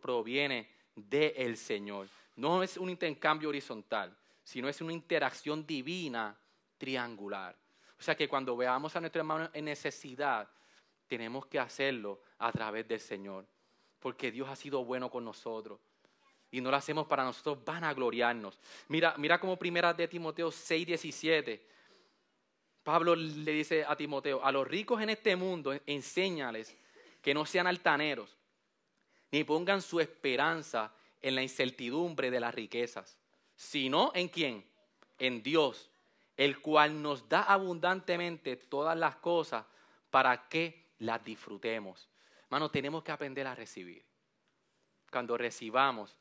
proviene 0.00 0.70
del 0.94 1.56
Señor. 1.56 2.06
No 2.36 2.62
es 2.62 2.76
un 2.76 2.88
intercambio 2.88 3.48
horizontal, 3.48 4.16
sino 4.46 4.68
es 4.68 4.80
una 4.80 4.92
interacción 4.92 5.66
divina 5.66 6.38
triangular. 6.78 7.56
O 7.98 8.02
sea 8.02 8.14
que 8.14 8.28
cuando 8.28 8.56
veamos 8.56 8.94
a 8.94 9.00
nuestro 9.00 9.18
hermano 9.18 9.50
en 9.52 9.64
necesidad, 9.64 10.48
tenemos 11.08 11.46
que 11.46 11.58
hacerlo 11.58 12.22
a 12.38 12.52
través 12.52 12.86
del 12.86 13.00
Señor, 13.00 13.44
porque 13.98 14.30
Dios 14.30 14.48
ha 14.48 14.54
sido 14.54 14.84
bueno 14.84 15.10
con 15.10 15.24
nosotros. 15.24 15.80
Y 16.52 16.60
no 16.60 16.70
lo 16.70 16.76
hacemos 16.76 17.08
para 17.08 17.24
nosotros 17.24 17.64
van. 17.64 17.82
Mira, 18.86 19.16
mira 19.18 19.40
como 19.40 19.56
primera 19.56 19.92
de 19.92 20.06
Timoteo 20.06 20.52
6, 20.52 20.86
17. 20.86 21.66
Pablo 22.84 23.16
le 23.16 23.50
dice 23.50 23.84
a 23.84 23.96
Timoteo, 23.96 24.44
a 24.44 24.52
los 24.52 24.64
ricos 24.68 25.02
en 25.02 25.10
este 25.10 25.34
mundo, 25.34 25.76
enséñales 25.86 26.76
que 27.20 27.34
no 27.34 27.44
sean 27.44 27.66
altaneros, 27.66 28.38
ni 29.32 29.42
pongan 29.42 29.82
su 29.82 29.98
esperanza 29.98 30.94
en 31.20 31.34
la 31.34 31.42
incertidumbre 31.42 32.30
de 32.30 32.38
las 32.38 32.54
riquezas, 32.54 33.18
sino 33.56 34.12
en 34.14 34.28
quién? 34.28 34.64
En 35.18 35.42
Dios, 35.42 35.90
el 36.36 36.60
cual 36.60 37.02
nos 37.02 37.28
da 37.28 37.42
abundantemente 37.42 38.56
todas 38.56 38.96
las 38.96 39.16
cosas 39.16 39.64
para 40.10 40.48
que 40.48 40.86
las 40.98 41.24
disfrutemos. 41.24 42.08
Hermano, 42.44 42.70
tenemos 42.70 43.02
que 43.02 43.12
aprender 43.12 43.46
a 43.46 43.54
recibir. 43.54 44.04
Cuando 45.10 45.36
recibamos, 45.36 46.16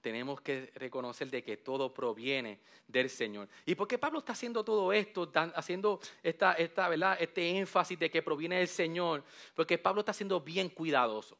tenemos 0.00 0.40
que 0.40 0.72
reconocer 0.76 1.30
de 1.30 1.42
que 1.42 1.58
todo 1.58 1.92
proviene 1.92 2.60
del 2.86 3.10
Señor. 3.10 3.48
¿Y 3.66 3.74
por 3.74 3.86
qué 3.86 3.98
Pablo 3.98 4.20
está 4.20 4.32
haciendo 4.32 4.64
todo 4.64 4.92
esto, 4.92 5.30
haciendo 5.54 6.00
esta, 6.22 6.54
esta, 6.54 6.88
¿verdad? 6.88 7.16
este 7.20 7.58
énfasis 7.58 7.98
de 7.98 8.10
que 8.10 8.22
proviene 8.22 8.58
del 8.58 8.68
Señor? 8.68 9.22
Porque 9.54 9.78
Pablo 9.78 10.00
está 10.00 10.12
siendo 10.12 10.40
bien 10.40 10.70
cuidadoso. 10.70 11.36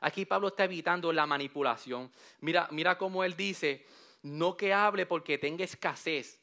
Aquí 0.00 0.26
Pablo 0.26 0.48
está 0.48 0.64
evitando 0.64 1.12
la 1.12 1.26
manipulación. 1.26 2.10
Mira, 2.40 2.68
mira 2.72 2.98
cómo 2.98 3.24
él 3.24 3.36
dice, 3.36 3.86
no 4.22 4.56
que 4.56 4.72
hable 4.72 5.06
porque 5.06 5.38
tenga 5.38 5.64
escasez. 5.64 6.40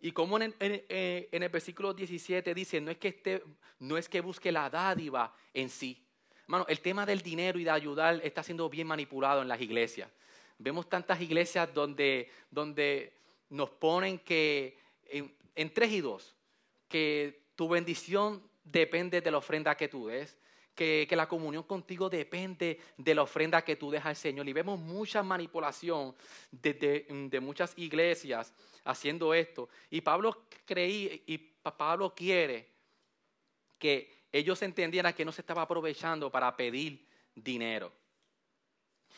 Y 0.00 0.12
como 0.12 0.38
en, 0.38 0.54
el 0.58 1.48
versículo 1.48 1.94
17 1.94 2.54
dice, 2.54 2.80
no 2.80 2.90
es, 2.90 2.98
que 2.98 3.08
esté, 3.08 3.42
no 3.78 3.96
es 3.96 4.08
que 4.08 4.20
busque 4.20 4.52
la 4.52 4.68
dádiva 4.68 5.34
en 5.54 5.70
sí. 5.70 6.04
Hermano, 6.42 6.66
el 6.68 6.80
tema 6.80 7.06
del 7.06 7.22
dinero 7.22 7.58
y 7.58 7.64
de 7.64 7.70
ayudar 7.70 8.20
está 8.22 8.42
siendo 8.42 8.68
bien 8.68 8.86
manipulado 8.86 9.40
en 9.40 9.48
las 9.48 9.60
iglesias. 9.60 10.10
Vemos 10.58 10.88
tantas 10.88 11.20
iglesias 11.20 11.72
donde, 11.72 12.30
donde 12.50 13.14
nos 13.48 13.70
ponen 13.70 14.18
que 14.18 14.76
en, 15.06 15.34
en 15.54 15.72
tres 15.72 15.90
y 15.90 16.02
dos, 16.02 16.36
que 16.88 17.40
tu 17.56 17.68
bendición 17.68 18.42
depende 18.62 19.20
de 19.20 19.30
la 19.30 19.38
ofrenda 19.38 19.74
que 19.74 19.88
tú 19.88 20.06
des, 20.06 20.36
que, 20.74 21.08
la 21.10 21.28
comunión 21.28 21.62
contigo 21.62 22.10
depende 22.10 22.80
de 22.96 23.14
la 23.14 23.22
ofrenda 23.22 23.62
que 23.62 23.76
tú 23.76 23.90
dejas 23.90 24.06
al 24.06 24.16
Señor. 24.16 24.48
Y 24.48 24.52
vemos 24.52 24.78
mucha 24.78 25.22
manipulación 25.22 26.14
de, 26.50 27.06
de, 27.30 27.40
muchas 27.40 27.72
iglesias 27.76 28.52
haciendo 28.84 29.32
esto. 29.32 29.68
Y 29.90 30.00
Pablo 30.00 30.46
creí, 30.64 31.22
y 31.26 31.38
Pablo 31.38 32.14
quiere 32.14 32.68
que 33.78 34.24
ellos 34.32 34.60
entendieran 34.62 35.14
que 35.14 35.24
no 35.24 35.32
se 35.32 35.42
estaba 35.42 35.62
aprovechando 35.62 36.30
para 36.30 36.56
pedir 36.56 37.06
dinero. 37.34 37.92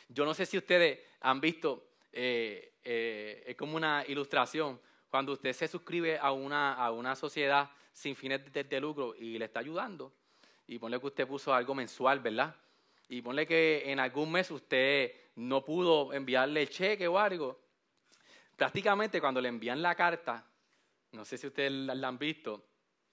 Yo 0.08 0.24
no 0.24 0.34
sé 0.34 0.46
si 0.46 0.58
ustedes 0.58 1.00
han 1.20 1.40
visto, 1.40 1.88
eh, 2.12 2.74
eh, 2.84 3.44
es 3.46 3.56
como 3.56 3.76
una 3.76 4.04
ilustración, 4.06 4.80
cuando 5.08 5.32
usted 5.32 5.52
se 5.52 5.68
suscribe 5.68 6.18
a 6.18 6.32
una, 6.32 6.74
a 6.74 6.90
una 6.92 7.16
sociedad 7.16 7.70
sin 7.92 8.14
fines 8.14 8.40
de 8.52 8.80
lucro 8.80 9.14
y 9.16 9.38
le 9.38 9.46
está 9.46 9.60
ayudando 9.60 10.12
y 10.66 10.78
ponle 10.78 10.98
que 11.00 11.06
usted 11.06 11.26
puso 11.26 11.54
algo 11.54 11.74
mensual, 11.74 12.20
¿verdad? 12.20 12.54
Y 13.08 13.22
ponle 13.22 13.46
que 13.46 13.90
en 13.90 14.00
algún 14.00 14.32
mes 14.32 14.50
usted 14.50 15.12
no 15.36 15.64
pudo 15.64 16.12
enviarle 16.12 16.62
el 16.62 16.70
cheque 16.70 17.06
o 17.06 17.18
algo. 17.18 17.60
Prácticamente 18.56 19.20
cuando 19.20 19.40
le 19.40 19.48
envían 19.48 19.80
la 19.80 19.94
carta, 19.94 20.44
no 21.12 21.24
sé 21.24 21.38
si 21.38 21.46
ustedes 21.46 21.70
la, 21.70 22.08
han 22.08 22.18
visto, 22.18 22.64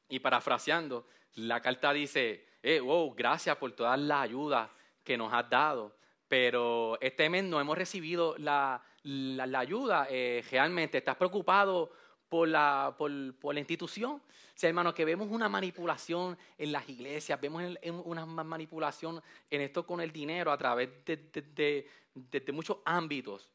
y 0.10 0.20
parafraseando, 0.20 1.08
la 1.36 1.62
carta 1.62 1.94
dice, 1.94 2.48
eh, 2.62 2.80
wow, 2.80 3.14
gracias 3.14 3.58
por 3.58 3.72
toda 3.74 3.96
la 3.98 4.22
ayuda 4.22 4.72
que 5.04 5.18
nos 5.18 5.32
has 5.34 5.50
dado, 5.50 5.96
pero 6.28 6.98
este 7.02 7.30
mes 7.30 7.44
no 7.44 7.60
hemos 7.60 7.78
recibido 7.78 8.36
la, 8.38 8.82
la, 9.04 9.60
ayuda, 9.60 10.08
eh, 10.10 10.44
realmente 10.50 11.00
estás 11.00 11.18
preocupado 11.18 11.92
por 12.34 12.48
la, 12.48 12.96
por, 12.98 13.12
la 13.12 13.60
institución. 13.60 14.14
O 14.14 14.22
sea, 14.56 14.68
hermano, 14.68 14.92
que 14.92 15.06
vemos 15.06 15.28
una 15.30 15.48
manipulación 15.48 16.36
en 16.58 16.72
las 16.72 16.90
iglesias, 16.90 17.40
vemos 17.40 17.78
una 18.06 18.26
manipulación 18.26 19.22
en 19.52 19.62
esto 19.62 19.86
con 19.86 20.02
el 20.02 20.12
dinero 20.12 20.52
a 20.52 20.58
través 20.58 20.90
de, 21.06 21.86
de, 22.16 22.52
muchos 22.52 22.78
ámbitos. 22.86 23.52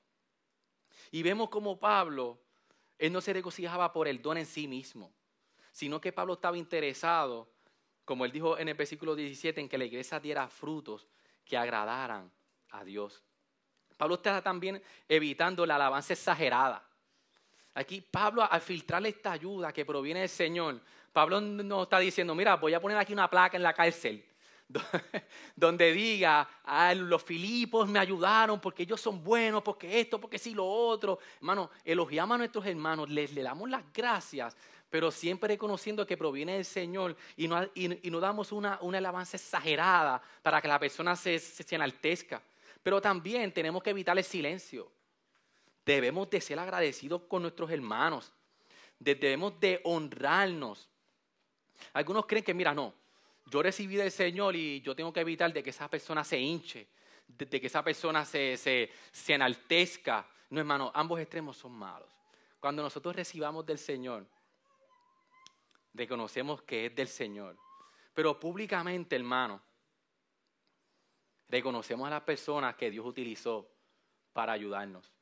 Y 1.10 1.24
vemos 1.24 1.48
como 1.48 1.80
Pablo, 1.80 2.38
él 2.96 3.12
no 3.12 3.20
se 3.20 3.32
regocijaba 3.32 3.92
por 3.92 4.06
el 4.06 4.22
don 4.22 4.38
en 4.38 4.46
sí 4.46 4.68
mismo, 4.68 5.12
sino 5.72 6.00
que 6.00 6.12
Pablo 6.12 6.34
estaba 6.34 6.56
interesado, 6.56 7.50
como 8.04 8.24
él 8.24 8.30
dijo 8.30 8.58
en 8.58 8.68
el 8.68 8.74
versículo 8.74 9.16
17, 9.16 9.60
en 9.60 9.68
que 9.68 9.76
la 9.76 9.86
iglesia 9.86 10.20
diera 10.20 10.46
frutos 10.46 11.08
que 11.44 11.56
agradaran 11.56 12.30
a 12.70 12.84
Dios. 12.84 13.24
Pablo 13.96 14.14
está 14.14 14.40
también 14.40 14.80
evitando 15.08 15.66
la 15.66 15.74
alabanza 15.74 16.12
exagerada. 16.12 16.87
Aquí 17.78 18.00
Pablo, 18.00 18.42
al 18.42 18.60
filtrarle 18.60 19.10
esta 19.10 19.30
ayuda 19.30 19.72
que 19.72 19.84
proviene 19.84 20.20
del 20.20 20.28
Señor, 20.28 20.80
Pablo 21.12 21.40
no 21.40 21.84
está 21.84 22.00
diciendo, 22.00 22.34
mira, 22.34 22.56
voy 22.56 22.74
a 22.74 22.80
poner 22.80 22.98
aquí 22.98 23.12
una 23.12 23.30
placa 23.30 23.56
en 23.56 23.62
la 23.62 23.72
cárcel 23.72 24.24
donde 25.54 25.92
diga, 25.92 26.48
ah, 26.64 26.92
los 26.92 27.22
filipos 27.22 27.88
me 27.88 28.00
ayudaron 28.00 28.60
porque 28.60 28.82
ellos 28.82 29.00
son 29.00 29.22
buenos, 29.22 29.62
porque 29.62 30.00
esto, 30.00 30.20
porque 30.20 30.40
sí, 30.40 30.54
lo 30.54 30.66
otro. 30.66 31.20
Hermano, 31.36 31.70
elogiamos 31.84 32.34
a 32.34 32.38
nuestros 32.38 32.66
hermanos, 32.66 33.08
les, 33.10 33.32
le 33.32 33.42
damos 33.44 33.70
las 33.70 33.84
gracias, 33.92 34.56
pero 34.90 35.12
siempre 35.12 35.46
reconociendo 35.46 36.04
que 36.04 36.16
proviene 36.16 36.54
del 36.54 36.64
Señor 36.64 37.16
y 37.36 37.46
no, 37.46 37.62
y, 37.76 38.10
no 38.10 38.18
damos 38.18 38.50
una, 38.50 38.80
una, 38.82 38.98
alabanza 38.98 39.36
exagerada 39.36 40.20
para 40.42 40.60
que 40.60 40.66
la 40.66 40.80
persona 40.80 41.14
se, 41.14 41.38
se 41.38 41.74
enaltezca. 41.76 42.42
Pero 42.82 43.00
también 43.00 43.52
tenemos 43.52 43.84
que 43.84 43.90
evitar 43.90 44.18
el 44.18 44.24
silencio. 44.24 44.97
Debemos 45.88 46.28
de 46.28 46.38
ser 46.42 46.58
agradecidos 46.58 47.22
con 47.22 47.40
nuestros 47.40 47.70
hermanos. 47.70 48.30
Debemos 48.98 49.58
de 49.58 49.80
honrarnos. 49.84 50.86
Algunos 51.94 52.26
creen 52.26 52.44
que, 52.44 52.52
mira, 52.52 52.74
no, 52.74 52.92
yo 53.46 53.62
recibí 53.62 53.96
del 53.96 54.10
Señor 54.10 54.54
y 54.54 54.82
yo 54.82 54.94
tengo 54.94 55.14
que 55.14 55.20
evitar 55.20 55.50
de 55.50 55.62
que 55.62 55.70
esa 55.70 55.88
persona 55.88 56.24
se 56.24 56.38
hinche, 56.38 56.88
de, 57.26 57.58
que 57.58 57.68
esa 57.68 57.82
persona 57.82 58.26
se, 58.26 58.58
se, 58.58 58.90
se 59.10 59.32
enaltezca. 59.32 60.28
No, 60.50 60.60
hermano, 60.60 60.92
ambos 60.94 61.20
extremos 61.20 61.56
son 61.56 61.72
malos. 61.72 62.10
Cuando 62.60 62.82
nosotros 62.82 63.16
recibamos 63.16 63.64
del 63.64 63.78
Señor, 63.78 64.26
reconocemos 65.94 66.60
que 66.64 66.84
es 66.84 66.94
del 66.94 67.08
Señor. 67.08 67.56
Pero 68.12 68.38
públicamente, 68.38 69.16
hermano, 69.16 69.62
reconocemos 71.48 72.06
a 72.06 72.10
las 72.10 72.22
personas 72.24 72.76
que 72.76 72.90
Dios 72.90 73.06
utilizó 73.06 73.66
para 74.34 74.52
ayudarnos 74.52 75.17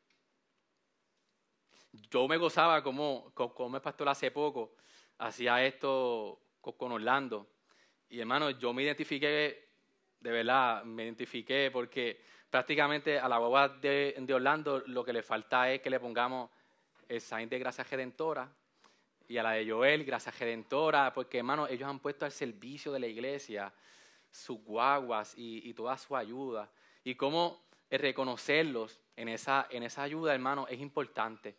yo 2.10 2.28
me 2.28 2.36
gozaba 2.36 2.82
como, 2.82 3.32
como 3.34 3.76
el 3.76 3.82
pastor 3.82 4.08
hace 4.08 4.30
poco, 4.30 4.74
hacía 5.18 5.64
esto 5.64 6.40
con 6.60 6.92
Orlando. 6.92 7.48
Y 8.08 8.20
hermano, 8.20 8.50
yo 8.50 8.72
me 8.72 8.82
identifiqué, 8.82 9.68
de 10.20 10.30
verdad, 10.30 10.84
me 10.84 11.04
identifiqué 11.04 11.70
porque 11.72 12.20
prácticamente 12.50 13.18
a 13.18 13.28
la 13.28 13.38
boba 13.38 13.68
de, 13.68 14.26
Orlando 14.32 14.82
lo 14.86 15.04
que 15.04 15.12
le 15.12 15.22
falta 15.22 15.70
es 15.70 15.80
que 15.80 15.90
le 15.90 16.00
pongamos 16.00 16.50
el 17.08 17.20
sign 17.20 17.48
de 17.48 17.58
gracia 17.58 17.84
redentora 17.84 18.50
y 19.28 19.38
a 19.38 19.42
la 19.42 19.52
de 19.52 19.68
Joel, 19.68 20.04
gracias 20.04 20.38
redentora, 20.38 21.12
porque 21.12 21.38
hermano, 21.38 21.66
ellos 21.66 21.88
han 21.88 21.98
puesto 21.98 22.24
al 22.24 22.32
servicio 22.32 22.92
de 22.92 23.00
la 23.00 23.06
iglesia 23.08 23.72
sus 24.30 24.62
guaguas 24.62 25.34
y, 25.36 25.72
toda 25.74 25.96
su 25.98 26.16
ayuda. 26.16 26.70
Y 27.02 27.14
cómo 27.14 27.64
reconocerlos 27.90 29.00
en 29.16 29.28
esa, 29.28 29.66
en 29.70 29.82
esa 29.82 30.02
ayuda, 30.02 30.34
hermano, 30.34 30.66
es 30.68 30.80
importante. 30.80 31.56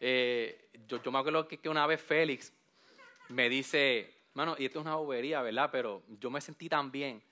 Eh, 0.00 0.70
yo, 0.86 1.00
me 1.10 1.18
acuerdo 1.18 1.46
que, 1.48 1.68
una 1.68 1.86
vez 1.86 2.00
Félix 2.00 2.52
me 3.28 3.48
dice, 3.48 4.22
mano, 4.34 4.56
y 4.58 4.66
esto 4.66 4.80
es 4.80 4.86
una 4.86 4.96
bobería, 4.96 5.42
¿verdad? 5.42 5.70
Pero 5.72 6.02
yo 6.20 6.30
me 6.30 6.40
sentí 6.40 6.68
tan 6.68 6.90
bien. 6.90 7.22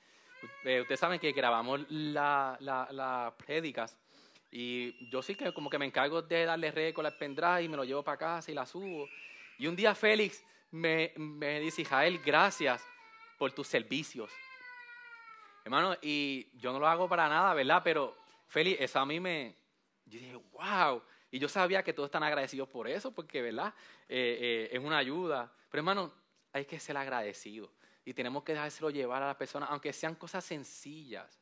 Eh, 0.64 0.80
ustedes 0.80 1.00
saben 1.00 1.20
que 1.20 1.32
grabamos 1.32 1.80
las 1.90 2.60
la, 2.60 3.34
prédicas 3.38 3.96
y 4.50 5.08
yo 5.08 5.22
sí 5.22 5.36
que 5.36 5.52
como 5.54 5.70
que 5.70 5.78
me 5.78 5.86
encargo 5.86 6.20
de 6.20 6.44
darle 6.44 6.72
récord 6.72 7.06
al 7.06 7.16
pendrive 7.16 7.62
y 7.62 7.68
me 7.68 7.76
lo 7.76 7.84
llevo 7.84 8.02
para 8.02 8.18
casa 8.18 8.50
y 8.50 8.54
la 8.54 8.66
subo. 8.66 9.08
Y 9.58 9.66
un 9.66 9.76
día 9.76 9.94
Félix 9.94 10.44
me, 10.70 11.12
me 11.16 11.60
dice, 11.60 11.84
Jael, 11.84 12.18
gracias 12.18 12.84
por 13.38 13.52
tus 13.52 13.66
servicios. 13.68 14.32
Hermano, 15.64 15.96
y 16.02 16.48
yo 16.58 16.72
no 16.72 16.80
lo 16.80 16.88
hago 16.88 17.08
para 17.08 17.28
nada, 17.28 17.54
¿verdad? 17.54 17.82
Pero, 17.84 18.16
Feli, 18.48 18.76
eso 18.78 18.98
a 18.98 19.06
mí 19.06 19.20
me... 19.20 19.54
Yo 20.06 20.18
dije, 20.18 20.36
wow. 20.52 21.02
Y 21.32 21.38
yo 21.38 21.48
sabía 21.48 21.82
que 21.82 21.94
todos 21.94 22.08
están 22.08 22.22
agradecidos 22.22 22.68
por 22.68 22.86
eso, 22.86 23.10
porque, 23.10 23.40
¿verdad? 23.40 23.72
Eh, 24.06 24.68
eh, 24.70 24.76
es 24.76 24.78
una 24.78 24.98
ayuda. 24.98 25.50
Pero, 25.70 25.80
hermano, 25.80 26.12
hay 26.52 26.66
que 26.66 26.78
ser 26.78 26.94
agradecido. 26.94 27.72
Y 28.04 28.12
tenemos 28.12 28.44
que 28.44 28.52
dejárselo 28.52 28.90
llevar 28.90 29.22
a 29.22 29.28
las 29.28 29.36
personas, 29.36 29.70
aunque 29.70 29.94
sean 29.94 30.14
cosas 30.14 30.44
sencillas. 30.44 31.40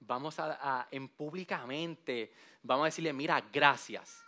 Vamos 0.00 0.38
a, 0.38 0.86
en 0.90 1.08
públicamente, 1.08 2.34
vamos 2.62 2.84
a 2.84 2.86
decirle, 2.88 3.14
mira, 3.14 3.42
gracias. 3.50 4.22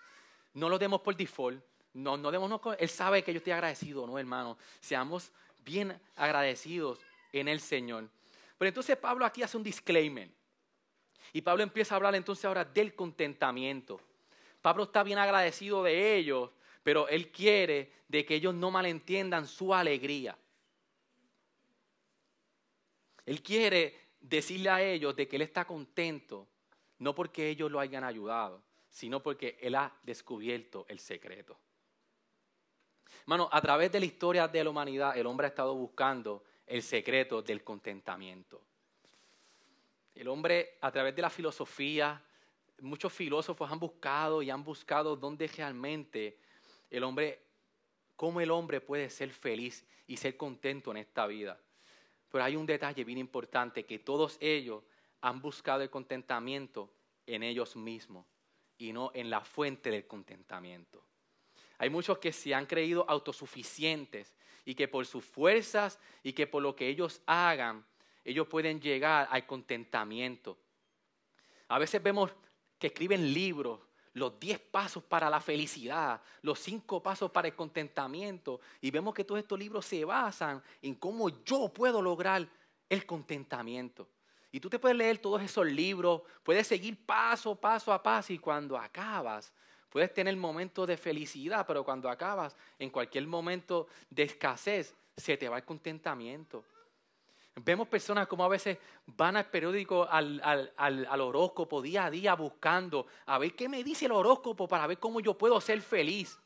No 0.54 0.70
lo 0.70 0.78
demos 0.78 1.02
por 1.02 1.14
default. 1.14 1.62
No, 1.92 2.16
no 2.16 2.30
demos, 2.30 2.48
no, 2.48 2.60
él 2.78 2.88
sabe 2.88 3.22
que 3.22 3.34
yo 3.34 3.38
estoy 3.38 3.52
agradecido, 3.52 4.06
¿no, 4.06 4.18
hermano? 4.18 4.56
Seamos 4.80 5.30
bien 5.62 6.00
agradecidos 6.16 7.00
en 7.32 7.48
el 7.48 7.60
Señor. 7.60 8.08
Pero 8.56 8.68
entonces 8.68 8.96
Pablo 8.96 9.26
aquí 9.26 9.42
hace 9.42 9.58
un 9.58 9.62
disclaimer. 9.62 10.30
Y 11.34 11.42
Pablo 11.42 11.62
empieza 11.62 11.94
a 11.94 11.96
hablar 11.96 12.14
entonces 12.14 12.46
ahora 12.46 12.64
del 12.64 12.94
contentamiento. 12.94 14.00
Pablo 14.62 14.84
está 14.84 15.02
bien 15.02 15.18
agradecido 15.18 15.82
de 15.82 16.16
ellos, 16.16 16.50
pero 16.82 17.08
él 17.08 17.30
quiere 17.30 17.92
de 18.08 18.24
que 18.24 18.34
ellos 18.34 18.54
no 18.54 18.70
malentiendan 18.70 19.46
su 19.46 19.74
alegría. 19.74 20.36
Él 23.26 23.42
quiere 23.42 24.10
decirle 24.20 24.70
a 24.70 24.82
ellos 24.82 25.14
de 25.16 25.28
que 25.28 25.36
él 25.36 25.42
está 25.42 25.64
contento, 25.64 26.48
no 26.98 27.14
porque 27.14 27.48
ellos 27.48 27.70
lo 27.70 27.80
hayan 27.80 28.04
ayudado, 28.04 28.62
sino 28.88 29.22
porque 29.22 29.58
él 29.60 29.74
ha 29.74 29.92
descubierto 30.02 30.84
el 30.88 30.98
secreto. 30.98 31.58
Hermano, 33.22 33.48
a 33.52 33.60
través 33.60 33.92
de 33.92 34.00
la 34.00 34.06
historia 34.06 34.48
de 34.48 34.64
la 34.64 34.70
humanidad, 34.70 35.16
el 35.16 35.26
hombre 35.26 35.46
ha 35.46 35.50
estado 35.50 35.74
buscando 35.74 36.44
el 36.66 36.82
secreto 36.82 37.42
del 37.42 37.62
contentamiento. 37.62 38.62
El 40.14 40.28
hombre, 40.28 40.78
a 40.80 40.90
través 40.90 41.14
de 41.14 41.22
la 41.22 41.30
filosofía, 41.30 42.22
muchos 42.80 43.12
filósofos 43.12 43.70
han 43.70 43.78
buscado 43.78 44.42
y 44.42 44.50
han 44.50 44.64
buscado 44.64 45.16
dónde 45.16 45.46
realmente 45.48 46.38
el 46.90 47.04
hombre, 47.04 47.40
cómo 48.16 48.40
el 48.40 48.50
hombre 48.50 48.80
puede 48.80 49.10
ser 49.10 49.30
feliz 49.30 49.86
y 50.06 50.16
ser 50.16 50.36
contento 50.36 50.90
en 50.90 50.98
esta 50.98 51.26
vida. 51.26 51.58
Pero 52.30 52.44
hay 52.44 52.56
un 52.56 52.66
detalle 52.66 53.04
bien 53.04 53.18
importante, 53.18 53.86
que 53.86 53.98
todos 53.98 54.36
ellos 54.40 54.82
han 55.20 55.40
buscado 55.40 55.82
el 55.82 55.90
contentamiento 55.90 56.92
en 57.26 57.42
ellos 57.42 57.76
mismos 57.76 58.26
y 58.78 58.92
no 58.92 59.10
en 59.14 59.30
la 59.30 59.42
fuente 59.42 59.90
del 59.90 60.06
contentamiento. 60.06 61.04
Hay 61.78 61.90
muchos 61.90 62.18
que 62.18 62.32
se 62.32 62.54
han 62.54 62.66
creído 62.66 63.04
autosuficientes 63.08 64.34
y 64.64 64.74
que 64.74 64.88
por 64.88 65.06
sus 65.06 65.24
fuerzas 65.24 65.98
y 66.22 66.32
que 66.32 66.46
por 66.46 66.62
lo 66.62 66.76
que 66.76 66.88
ellos 66.88 67.22
hagan, 67.26 67.84
ellos 68.24 68.46
pueden 68.46 68.80
llegar 68.80 69.28
al 69.30 69.46
contentamiento. 69.46 70.58
A 71.68 71.78
veces 71.78 72.02
vemos 72.02 72.32
que 72.80 72.88
escriben 72.88 73.32
libros, 73.32 73.78
los 74.14 74.40
10 74.40 74.58
pasos 74.58 75.04
para 75.04 75.30
la 75.30 75.40
felicidad, 75.40 76.20
los 76.42 76.58
5 76.58 77.00
pasos 77.02 77.30
para 77.30 77.46
el 77.46 77.54
contentamiento, 77.54 78.60
y 78.80 78.90
vemos 78.90 79.14
que 79.14 79.22
todos 79.22 79.38
estos 79.38 79.58
libros 79.58 79.84
se 79.86 80.04
basan 80.04 80.60
en 80.82 80.94
cómo 80.94 81.28
yo 81.44 81.68
puedo 81.68 82.02
lograr 82.02 82.48
el 82.88 83.06
contentamiento. 83.06 84.08
Y 84.50 84.58
tú 84.58 84.68
te 84.68 84.80
puedes 84.80 84.96
leer 84.96 85.18
todos 85.18 85.42
esos 85.42 85.64
libros, 85.66 86.22
puedes 86.42 86.66
seguir 86.66 87.06
paso, 87.06 87.54
paso 87.54 87.92
a 87.92 88.02
paso, 88.02 88.32
y 88.32 88.38
cuando 88.38 88.76
acabas, 88.76 89.52
puedes 89.90 90.12
tener 90.12 90.34
momentos 90.36 90.88
de 90.88 90.96
felicidad, 90.96 91.64
pero 91.66 91.84
cuando 91.84 92.08
acabas, 92.08 92.56
en 92.78 92.90
cualquier 92.90 93.26
momento 93.26 93.86
de 94.08 94.24
escasez, 94.24 94.94
se 95.16 95.36
te 95.36 95.48
va 95.48 95.58
el 95.58 95.64
contentamiento. 95.64 96.64
Vemos 97.56 97.88
personas 97.88 98.28
como 98.28 98.44
a 98.44 98.48
veces 98.48 98.78
van 99.06 99.36
al 99.36 99.50
periódico, 99.50 100.08
al, 100.08 100.40
al, 100.76 101.20
horóscopo 101.20 101.82
día 101.82 102.06
a 102.06 102.10
día 102.10 102.34
buscando 102.34 103.06
a 103.26 103.38
ver 103.38 103.54
qué 103.54 103.68
me 103.68 103.82
dice 103.82 104.06
el 104.06 104.12
horóscopo 104.12 104.68
para 104.68 104.86
ver 104.86 104.98
cómo 104.98 105.20
yo 105.20 105.36
puedo 105.36 105.60
ser 105.60 105.80
feliz. 105.82 106.38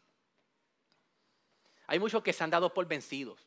Hay 1.86 1.98
muchos 1.98 2.22
que 2.22 2.32
se 2.32 2.42
han 2.42 2.50
dado 2.50 2.72
por 2.72 2.86
vencidos. 2.86 3.46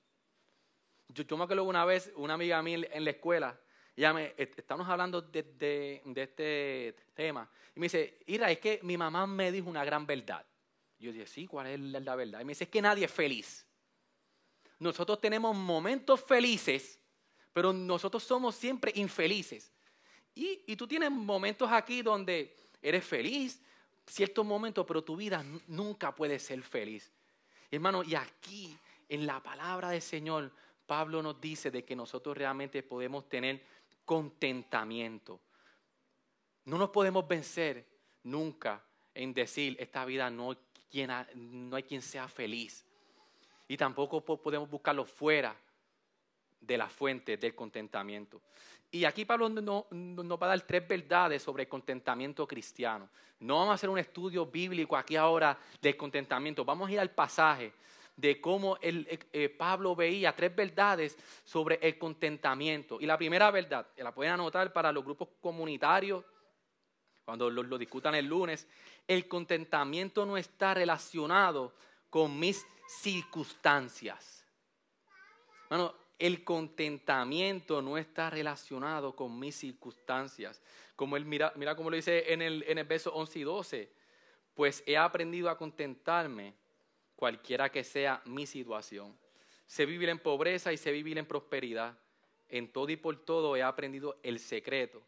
Yo, 1.10 1.23
yo 1.23 1.38
me 1.38 1.45
acuerdo 1.45 1.63
una 1.63 1.84
vez, 1.84 2.12
una 2.15 2.36
amiga 2.36 2.62
mía 2.62 2.88
en 2.91 3.03
la 3.03 3.10
escuela, 3.10 3.60
ella 3.95 4.13
me, 4.13 4.36
estamos 4.38 4.88
hablando 4.88 5.23
de, 5.23 5.41
de, 5.41 6.01
de, 6.05 6.23
este 6.23 6.95
tema, 7.15 7.49
y 7.75 7.79
me 7.79 7.86
dice, 7.86 8.19
Ira, 8.27 8.51
es 8.51 8.60
que 8.60 8.79
mi 8.84 8.95
mamá 8.95 9.25
me 9.25 9.51
dijo 9.51 9.67
una 9.67 9.84
gran 9.84 10.05
verdad. 10.05 10.45
Yo 10.99 11.12
dije, 11.12 11.25
sí, 11.25 11.47
¿cuál 11.47 11.67
es 11.67 11.79
la 11.79 12.15
verdad? 12.15 12.41
Y 12.41 12.45
me 12.45 12.51
dice, 12.51 12.65
es 12.65 12.69
que 12.69 12.82
nadie 12.82 13.05
es 13.05 13.12
feliz. 13.12 13.65
Nosotros 14.79 15.19
tenemos 15.19 15.55
momentos 15.55 16.23
felices 16.23 16.96
pero 17.58 17.74
nosotros 17.74 18.24
somos 18.24 18.54
siempre 18.54 18.91
infelices. 18.93 19.72
Y, 20.36 20.76
tú 20.76 20.88
tienes 20.88 21.10
momentos 21.10 21.67
aquí 21.72 22.04
donde 22.04 22.56
eres 22.84 23.04
feliz, 23.04 23.60
ciertos 24.06 24.46
momentos, 24.46 24.86
pero 24.86 25.04
tu 25.04 25.15
vida 25.15 25.43
nunca 25.65 26.13
puede 26.13 26.38
ser 26.38 26.62
feliz. 26.62 27.12
Hermano, 27.72 28.04
y 28.04 28.13
aquí 28.13 28.78
en 29.10 29.26
la 29.26 29.41
palabra 29.41 29.89
del 29.89 30.04
Señor, 30.04 30.52
Pablo 30.86 31.24
nos 31.24 31.41
dice 31.41 31.72
de 31.72 31.84
que 31.84 31.96
nosotros 31.96 32.38
realmente 32.38 32.84
podemos 32.84 33.28
tener 33.28 33.63
contentamiento. 34.06 35.39
No 36.65 36.78
nos 36.78 36.91
podemos 36.91 37.28
vencer 37.28 37.88
nunca 38.22 38.84
en 39.15 39.34
decir, 39.34 39.76
esta 39.80 40.06
vida 40.06 40.30
no, 40.30 40.56
no 41.34 41.76
hay 41.76 41.82
quien 41.82 42.04
sea 42.04 42.28
feliz. 42.28 42.86
Y 43.67 43.78
tampoco 43.78 44.24
podemos 44.24 44.70
buscarlo 44.70 45.06
fuera 45.06 45.58
de 46.67 46.77
la 46.77 46.89
fuente 46.89 47.38
del 47.38 47.56
contentamiento. 47.56 48.41
Y 48.91 49.06
aquí 49.06 49.25
Pablo 49.25 49.49
nos 49.49 49.86
no, 49.91 50.38
va 50.38 50.47
a 50.47 50.49
dar 50.49 50.62
tres 50.62 50.88
verdades 50.88 51.41
sobre 51.41 51.63
el 51.63 51.69
contentamiento 51.69 52.47
cristiano. 52.47 53.10
No 53.39 53.56
vamos 53.56 53.71
a 53.71 53.75
hacer 53.75 53.89
un 53.89 53.99
estudio 53.99 54.45
bíblico 54.45 54.95
aquí 54.95 55.15
ahora 55.15 55.58
del 55.82 55.95
contentamiento, 55.95 56.65
vamos 56.65 56.89
a 56.89 56.93
ir 56.93 56.99
al 56.99 57.12
pasaje 57.12 57.73
de 58.15 58.41
cómo 58.41 58.77
el, 58.82 59.08
eh, 59.10 59.19
eh, 59.32 59.49
Pablo 59.49 59.95
veía 59.95 60.36
tres 60.36 60.56
verdades 60.56 61.17
sobre 61.45 61.80
el 61.82 61.97
contentamiento. 61.99 62.97
Y 62.99 63.06
la 63.06 63.17
primera 63.17 63.51
verdad, 63.51 63.88
la 63.97 64.13
pueden 64.13 64.34
anotar 64.34 64.73
para 64.73 64.91
los 64.91 65.03
grupos 65.03 65.30
comunitarios, 65.39 66.23
cuando 67.25 67.49
lo, 67.49 67.62
lo 67.62 67.77
discutan 67.77 68.15
el 68.15 68.25
lunes, 68.25 68.67
el 69.08 69.27
contentamiento 69.27 70.25
no 70.25 70.38
está 70.38 70.73
relacionado 70.73 71.73
con 72.10 72.39
mis 72.39 72.65
circunstancias. 72.88 74.45
Bueno, 75.69 75.93
el 76.19 76.43
contentamiento 76.43 77.82
no 77.82 77.97
está 77.97 78.30
relacionado 78.30 79.15
con 79.15 79.38
mis 79.38 79.56
circunstancias. 79.56 80.62
Como 80.95 81.15
él 81.15 81.25
mira, 81.25 81.53
mira 81.56 81.75
como 81.75 81.89
lo 81.89 81.95
dice 81.95 82.34
en 82.34 82.41
el, 82.41 82.63
en 82.67 82.80
el 82.80 82.86
verso 82.86 83.13
11 83.13 83.39
y 83.39 83.43
12. 83.43 83.91
Pues 84.56 84.84
he 84.88 84.97
aprendido 84.97 85.49
a 85.49 85.58
contentarme 85.58 86.56
cualquiera 87.15 87.69
que 87.69 87.84
sea 87.84 88.21
mi 88.25 88.47
situación. 88.47 89.15
Sé 89.67 89.86
vivir 89.86 90.10
en 90.10 90.19
pobreza 90.19 90.73
y 90.73 90.77
sé 90.77 90.91
vivir 90.91 91.17
en 91.17 91.25
prosperidad. 91.25 91.97
En 92.49 92.71
todo 92.71 92.89
y 92.89 92.95
por 92.95 93.17
todo 93.23 93.56
he 93.56 93.62
aprendido 93.62 94.17
el 94.23 94.39
secreto, 94.39 95.01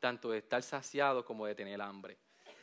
tanto 0.00 0.30
de 0.30 0.38
estar 0.38 0.62
saciado 0.62 1.24
como 1.24 1.46
de 1.46 1.54
tener 1.54 1.80
hambre, 1.82 2.16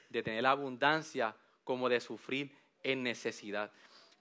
de 0.10 0.24
tener 0.24 0.46
abundancia 0.46 1.36
como 1.63 1.88
de 1.88 2.00
sufrir 2.00 2.52
en 2.82 3.04
necesidad. 3.04 3.72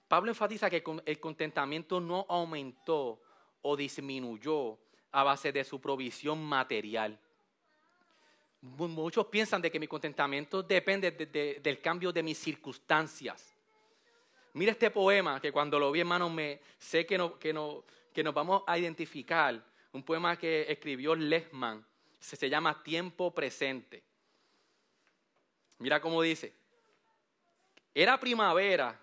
Pablo 0.07 0.29
enfatiza 0.31 0.69
que 0.69 0.83
el 1.05 1.19
contentamiento 1.19 1.99
no 1.99 2.25
aumentó 2.29 3.19
o 3.63 3.75
disminuyó 3.75 4.77
a 5.11 5.23
base 5.23 5.51
de 5.51 5.63
su 5.63 5.79
provisión 5.79 6.43
material. 6.43 7.19
Muchos 8.61 9.25
piensan 9.27 9.61
de 9.61 9.71
que 9.71 9.79
mi 9.79 9.87
contentamiento 9.87 10.63
depende 10.63 11.11
del 11.11 11.81
cambio 11.81 12.11
de 12.11 12.23
mis 12.23 12.37
circunstancias. 12.37 13.53
Mira 14.53 14.71
este 14.71 14.91
poema 14.91 15.41
que 15.41 15.51
cuando 15.51 15.79
lo 15.79 15.91
vi, 15.91 16.01
hermano, 16.01 16.29
me 16.29 16.61
sé 16.77 17.05
que, 17.05 17.17
no, 17.17 17.37
que, 17.39 17.51
no, 17.51 17.83
que 18.13 18.23
nos 18.23 18.33
vamos 18.33 18.63
a 18.67 18.77
identificar. 18.77 19.63
Un 19.91 20.03
poema 20.03 20.37
que 20.37 20.65
escribió 20.69 21.15
Lehmann, 21.15 21.85
se, 22.19 22.35
se 22.35 22.49
llama 22.49 22.81
Tiempo 22.83 23.33
Presente. 23.33 24.03
Mira 25.79 25.99
cómo 25.99 26.21
dice. 26.21 26.53
Era 27.93 28.19
primavera, 28.19 28.99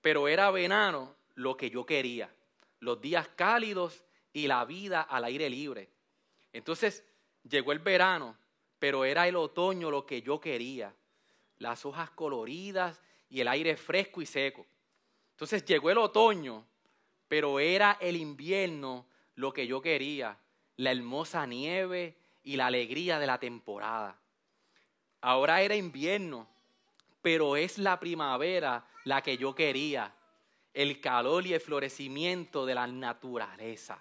pero 0.00 0.28
era 0.28 0.50
verano 0.50 1.14
lo 1.34 1.56
que 1.56 1.70
yo 1.70 1.84
quería 1.84 2.35
los 2.80 3.00
días 3.00 3.28
cálidos 3.36 4.04
y 4.32 4.46
la 4.46 4.64
vida 4.64 5.02
al 5.02 5.24
aire 5.24 5.48
libre. 5.48 5.90
Entonces 6.52 7.04
llegó 7.48 7.72
el 7.72 7.78
verano, 7.78 8.36
pero 8.78 9.04
era 9.04 9.26
el 9.28 9.36
otoño 9.36 9.90
lo 9.90 10.06
que 10.06 10.22
yo 10.22 10.40
quería. 10.40 10.94
Las 11.58 11.86
hojas 11.86 12.10
coloridas 12.10 13.02
y 13.28 13.40
el 13.40 13.48
aire 13.48 13.76
fresco 13.76 14.20
y 14.20 14.26
seco. 14.26 14.66
Entonces 15.32 15.64
llegó 15.64 15.90
el 15.90 15.98
otoño, 15.98 16.66
pero 17.28 17.60
era 17.60 17.98
el 18.00 18.16
invierno 18.16 19.06
lo 19.34 19.52
que 19.52 19.66
yo 19.66 19.80
quería. 19.80 20.38
La 20.76 20.92
hermosa 20.92 21.46
nieve 21.46 22.16
y 22.42 22.56
la 22.56 22.66
alegría 22.66 23.18
de 23.18 23.26
la 23.26 23.38
temporada. 23.38 24.18
Ahora 25.22 25.62
era 25.62 25.74
invierno, 25.74 26.46
pero 27.22 27.56
es 27.56 27.78
la 27.78 27.98
primavera 27.98 28.86
la 29.04 29.22
que 29.22 29.36
yo 29.38 29.54
quería 29.54 30.14
el 30.76 31.00
calor 31.00 31.46
y 31.46 31.54
el 31.54 31.60
florecimiento 31.60 32.66
de 32.66 32.74
la 32.74 32.86
naturaleza. 32.86 33.98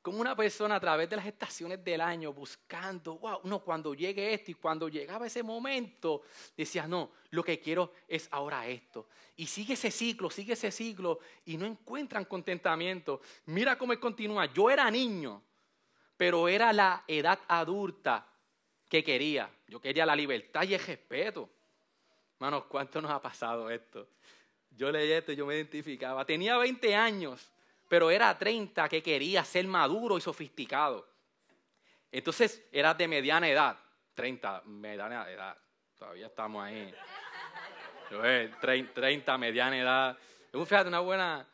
como 0.00 0.20
una 0.20 0.34
persona 0.34 0.74
a 0.76 0.80
través 0.80 1.08
de 1.08 1.14
las 1.14 1.26
estaciones 1.26 1.84
del 1.84 2.00
año 2.00 2.32
buscando, 2.32 3.18
wow, 3.18 3.38
no, 3.44 3.62
cuando 3.62 3.94
llegue 3.94 4.34
esto 4.34 4.50
y 4.50 4.54
cuando 4.54 4.88
llegaba 4.88 5.28
ese 5.28 5.44
momento, 5.44 6.22
decía, 6.56 6.88
no, 6.88 7.12
lo 7.30 7.44
que 7.44 7.60
quiero 7.60 7.92
es 8.08 8.26
ahora 8.32 8.66
esto. 8.66 9.06
Y 9.36 9.46
sigue 9.46 9.74
ese 9.74 9.92
ciclo, 9.92 10.28
sigue 10.28 10.54
ese 10.54 10.72
ciclo 10.72 11.20
y 11.44 11.56
no 11.56 11.66
encuentran 11.66 12.24
contentamiento. 12.24 13.20
Mira 13.46 13.78
cómo 13.78 13.96
continúa. 14.00 14.46
Yo 14.46 14.70
era 14.70 14.90
niño, 14.90 15.40
pero 16.16 16.48
era 16.48 16.72
la 16.72 17.04
edad 17.06 17.38
adulta 17.46 18.26
que 18.88 19.04
quería. 19.04 19.48
Yo 19.68 19.80
quería 19.80 20.04
la 20.04 20.16
libertad 20.16 20.64
y 20.64 20.74
el 20.74 20.84
respeto. 20.84 21.48
Hermanos, 22.34 22.64
¿cuánto 22.64 23.00
nos 23.00 23.12
ha 23.12 23.22
pasado 23.22 23.70
esto? 23.70 24.08
Yo 24.76 24.90
leí 24.90 25.10
esto 25.12 25.32
y 25.32 25.36
yo 25.36 25.46
me 25.46 25.54
identificaba. 25.54 26.24
Tenía 26.24 26.56
20 26.56 26.94
años 26.94 27.52
pero 27.92 28.10
era 28.10 28.38
30 28.38 28.88
que 28.88 29.02
quería 29.02 29.44
ser 29.44 29.66
maduro 29.66 30.16
y 30.16 30.22
sofisticado. 30.22 31.06
Entonces 32.10 32.66
era 32.72 32.94
de 32.94 33.06
mediana 33.06 33.46
edad, 33.46 33.78
30, 34.14 34.62
mediana 34.64 35.30
edad, 35.30 35.54
todavía 35.98 36.28
estamos 36.28 36.64
ahí. 36.64 36.90
30, 38.62 39.36
mediana 39.36 39.78
edad. 39.78 40.18
Fíjate, 40.52 40.88
una 40.88 41.00
buena, 41.00 41.46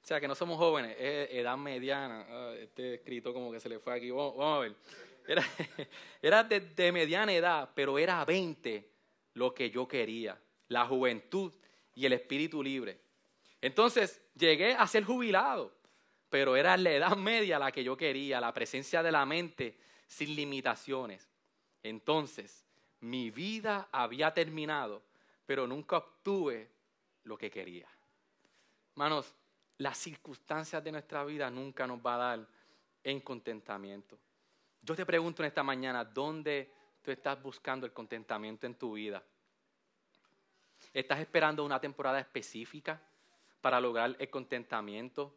o 0.00 0.06
sea, 0.06 0.20
que 0.20 0.28
no 0.28 0.36
somos 0.36 0.56
jóvenes, 0.56 0.96
es 1.00 1.30
edad 1.32 1.56
mediana. 1.56 2.24
Ah, 2.28 2.54
este 2.60 2.94
escrito 2.94 3.34
como 3.34 3.50
que 3.50 3.58
se 3.58 3.68
le 3.68 3.80
fue 3.80 3.92
aquí. 3.92 4.08
Vamos, 4.12 4.36
a 4.38 4.60
ver. 4.60 4.76
Era, 6.22 6.44
de, 6.44 6.92
mediana 6.92 7.32
edad, 7.32 7.70
pero 7.74 7.98
era 7.98 8.24
20 8.24 8.88
lo 9.34 9.52
que 9.52 9.68
yo 9.68 9.88
quería. 9.88 10.38
La 10.68 10.86
juventud 10.86 11.52
y 11.96 12.06
el 12.06 12.12
espíritu 12.12 12.62
libre. 12.62 13.00
Entonces 13.60 14.22
llegué 14.36 14.74
a 14.74 14.86
ser 14.86 15.02
jubilado, 15.02 15.72
pero 16.30 16.54
era 16.54 16.76
la 16.76 16.92
edad 16.92 17.16
media 17.16 17.58
la 17.58 17.72
que 17.72 17.82
yo 17.82 17.96
quería, 17.96 18.40
la 18.40 18.54
presencia 18.54 19.02
de 19.02 19.10
la 19.10 19.26
mente 19.26 19.76
sin 20.06 20.36
limitaciones. 20.36 21.28
Entonces 21.82 22.64
mi 23.00 23.30
vida 23.30 23.88
había 23.90 24.32
terminado, 24.32 25.02
pero 25.46 25.66
nunca 25.66 25.96
obtuve 25.96 26.70
lo 27.24 27.36
que 27.36 27.50
quería. 27.50 27.88
Hermanos, 28.92 29.34
las 29.78 29.98
circunstancias 29.98 30.82
de 30.84 30.92
nuestra 30.92 31.24
vida 31.24 31.50
nunca 31.50 31.86
nos 31.86 31.98
va 31.98 32.14
a 32.14 32.18
dar 32.18 32.46
en 33.02 33.20
contentamiento. 33.20 34.18
Yo 34.82 34.94
te 34.94 35.06
pregunto 35.06 35.42
en 35.42 35.48
esta 35.48 35.62
mañana, 35.62 36.04
¿dónde 36.04 36.70
tú 37.02 37.10
estás 37.10 37.42
buscando 37.42 37.86
el 37.86 37.92
contentamiento 37.92 38.66
en 38.66 38.74
tu 38.74 38.92
vida? 38.94 39.22
¿Estás 40.98 41.20
esperando 41.20 41.64
una 41.64 41.80
temporada 41.80 42.18
específica? 42.18 43.00
para 43.66 43.80
lograr 43.80 44.14
el 44.20 44.30
contentamiento? 44.30 45.34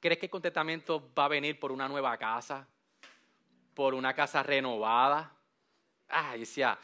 ¿Crees 0.00 0.18
que 0.18 0.26
el 0.26 0.30
contentamiento 0.30 1.12
va 1.16 1.26
a 1.26 1.28
venir 1.28 1.56
por 1.56 1.70
una 1.70 1.86
nueva 1.86 2.16
casa? 2.16 2.66
¿Por 3.72 3.94
una 3.94 4.12
casa 4.14 4.42
renovada? 4.42 5.32
Ah, 6.08 6.36
decía, 6.36 6.76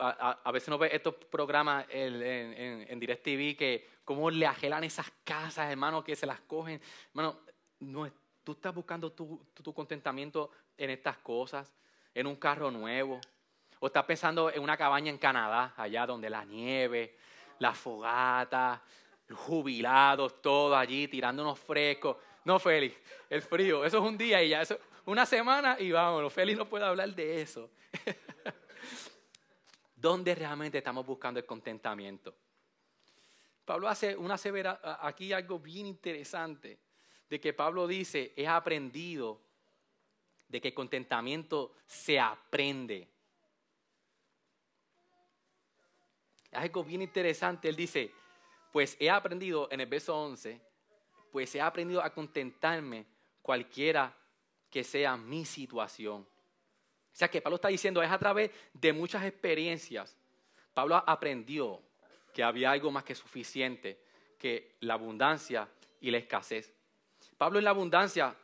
a, 0.00 0.50
veces 0.50 0.70
no 0.70 0.78
ve 0.78 0.88
estos 0.90 1.14
programas 1.14 1.84
en, 1.90 2.22
en, 2.22 2.86
en 2.90 2.98
DirecTV 2.98 3.54
que 3.54 3.86
cómo 4.02 4.30
le 4.30 4.46
agelan 4.46 4.82
esas 4.82 5.12
casas, 5.24 5.70
hermano, 5.70 6.02
que 6.02 6.16
se 6.16 6.24
las 6.24 6.40
cogen. 6.40 6.80
Hermano, 7.08 7.40
no, 7.80 8.10
tú 8.42 8.52
estás 8.52 8.74
buscando 8.74 9.12
tu, 9.12 9.46
tu 9.52 9.74
contentamiento 9.74 10.50
en 10.78 10.88
estas 10.88 11.18
cosas, 11.18 11.70
en 12.14 12.26
un 12.26 12.36
carro 12.36 12.70
nuevo. 12.70 13.20
O 13.84 13.88
estás 13.88 14.06
pensando 14.06 14.50
en 14.50 14.62
una 14.62 14.78
cabaña 14.78 15.10
en 15.10 15.18
Canadá, 15.18 15.74
allá 15.76 16.06
donde 16.06 16.30
la 16.30 16.42
nieve, 16.42 17.18
la 17.58 17.74
fogata, 17.74 18.82
jubilados, 19.30 20.40
todos 20.40 20.74
allí 20.74 21.06
tirándonos 21.06 21.58
frescos. 21.58 22.16
No, 22.46 22.58
Félix, 22.58 22.96
el 23.28 23.42
frío, 23.42 23.84
eso 23.84 23.98
es 23.98 24.02
un 24.02 24.16
día 24.16 24.42
y 24.42 24.48
ya, 24.48 24.62
eso, 24.62 24.78
una 25.04 25.26
semana 25.26 25.76
y 25.78 25.92
vámonos. 25.92 26.32
Félix 26.32 26.56
no 26.56 26.66
puede 26.66 26.86
hablar 26.86 27.14
de 27.14 27.42
eso. 27.42 27.68
¿Dónde 29.94 30.34
realmente 30.34 30.78
estamos 30.78 31.04
buscando 31.04 31.38
el 31.38 31.44
contentamiento? 31.44 32.34
Pablo 33.66 33.86
hace 33.86 34.16
una 34.16 34.38
severa, 34.38 34.80
aquí 35.02 35.34
algo 35.34 35.58
bien 35.58 35.88
interesante, 35.88 36.78
de 37.28 37.38
que 37.38 37.52
Pablo 37.52 37.86
dice, 37.86 38.32
he 38.34 38.46
aprendido 38.46 39.42
de 40.48 40.62
que 40.62 40.68
el 40.68 40.74
contentamiento 40.74 41.74
se 41.84 42.18
aprende. 42.18 43.12
Algo 46.54 46.84
bien 46.84 47.02
interesante, 47.02 47.68
él 47.68 47.76
dice, 47.76 48.10
pues 48.72 48.96
he 48.98 49.10
aprendido, 49.10 49.68
en 49.70 49.80
el 49.80 49.86
verso 49.86 50.16
11, 50.16 50.60
pues 51.32 51.54
he 51.54 51.60
aprendido 51.60 52.02
a 52.02 52.10
contentarme 52.10 53.06
cualquiera 53.42 54.16
que 54.70 54.84
sea 54.84 55.16
mi 55.16 55.44
situación. 55.44 56.22
O 56.22 57.16
sea 57.16 57.28
que 57.28 57.40
Pablo 57.40 57.56
está 57.56 57.68
diciendo, 57.68 58.02
es 58.02 58.10
a 58.10 58.18
través 58.18 58.50
de 58.72 58.92
muchas 58.92 59.24
experiencias. 59.24 60.16
Pablo 60.72 60.96
aprendió 61.06 61.80
que 62.32 62.42
había 62.42 62.72
algo 62.72 62.90
más 62.90 63.04
que 63.04 63.14
suficiente 63.14 64.00
que 64.36 64.74
la 64.80 64.94
abundancia 64.94 65.68
y 66.00 66.10
la 66.10 66.18
escasez. 66.18 66.72
Pablo 67.38 67.58
en 67.58 67.64
la 67.64 67.70
abundancia 67.70 68.34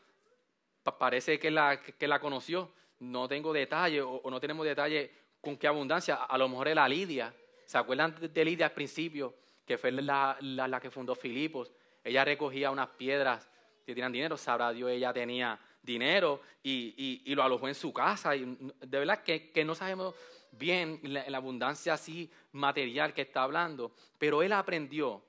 parece 0.98 1.38
que 1.38 1.50
la, 1.50 1.80
que 1.82 2.08
la 2.08 2.20
conoció. 2.20 2.72
No 3.00 3.26
tengo 3.28 3.52
detalle 3.52 4.00
o, 4.02 4.22
no 4.30 4.40
tenemos 4.40 4.64
detalle 4.64 5.10
con 5.40 5.56
qué 5.56 5.66
abundancia. 5.66 6.14
A 6.14 6.38
lo 6.38 6.48
mejor 6.48 6.68
era 6.68 6.88
Lidia. 6.88 7.34
¿Se 7.70 7.78
acuerdan 7.78 8.16
de 8.20 8.44
Lidia 8.44 8.66
al 8.66 8.72
principio? 8.72 9.32
que 9.70 9.78
fue 9.78 9.92
la, 9.92 10.80
que 10.82 10.90
fundó 10.90 11.14
Filipos. 11.14 11.70
Ella 12.02 12.24
recogía 12.24 12.72
unas 12.72 12.88
piedras 12.88 13.48
que 13.86 13.94
tenían 13.94 14.10
dinero, 14.10 14.36
sabrá 14.36 14.72
Dios, 14.72 14.90
ella 14.90 15.12
tenía 15.12 15.56
dinero 15.80 16.40
y, 16.60 17.22
lo 17.36 17.44
alojó 17.44 17.68
en 17.68 17.76
su 17.76 17.92
casa. 17.92 18.34
Y 18.34 18.58
de 18.80 18.98
verdad 18.98 19.22
que, 19.22 19.64
no 19.64 19.76
sabemos 19.76 20.16
bien 20.50 20.98
la, 21.04 21.30
la, 21.30 21.36
abundancia 21.36 21.94
así 21.94 22.28
material 22.50 23.14
que 23.14 23.22
está 23.22 23.44
hablando, 23.44 23.94
pero 24.18 24.42
él 24.42 24.52
aprendió 24.54 25.22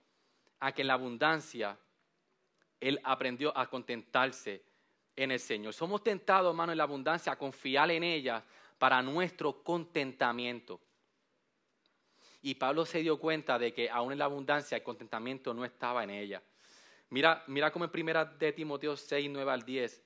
a 0.60 0.71
que 0.71 0.82
en 0.82 0.88
la 0.88 0.93
abundancia, 0.93 1.77
él 2.80 2.99
aprendió 3.04 3.56
a 3.56 3.69
contentarse 3.69 4.63
en 5.15 5.30
el 5.30 5.39
Señor. 5.39 5.75
Somos 5.75 6.04
tentados, 6.04 6.49
hermano, 6.49 6.71
en 6.71 6.80
la 6.80 6.86
abundancia 6.86 7.34
a 7.34 7.38
confiar 7.38 7.91
en 7.91 8.01
ella 8.04 8.43
para 8.80 9.04
nuestro 9.04 9.62
contentamiento. 9.62 10.82
Y 12.41 12.56
Pablo 12.56 12.86
se 12.86 12.99
dio 12.99 13.19
cuenta 13.19 13.60
de 13.60 13.73
que 13.73 13.89
aún 13.89 14.12
en 14.12 14.19
la 14.19 14.25
abundancia 14.25 14.77
el 14.77 14.84
contentamiento 14.84 15.54
no 15.54 15.63
estaba 15.63 16.04
en 16.04 16.10
ella. 16.10 16.41
Mira, 17.10 17.43
mira 17.47 17.71
cómo 17.71 17.86
en 17.86 17.91
primera 17.91 18.25
de 18.25 18.54
Timoteo 18.54 18.95
6, 18.95 19.30
9 19.32 19.51
al 19.51 19.63
10, 19.63 20.01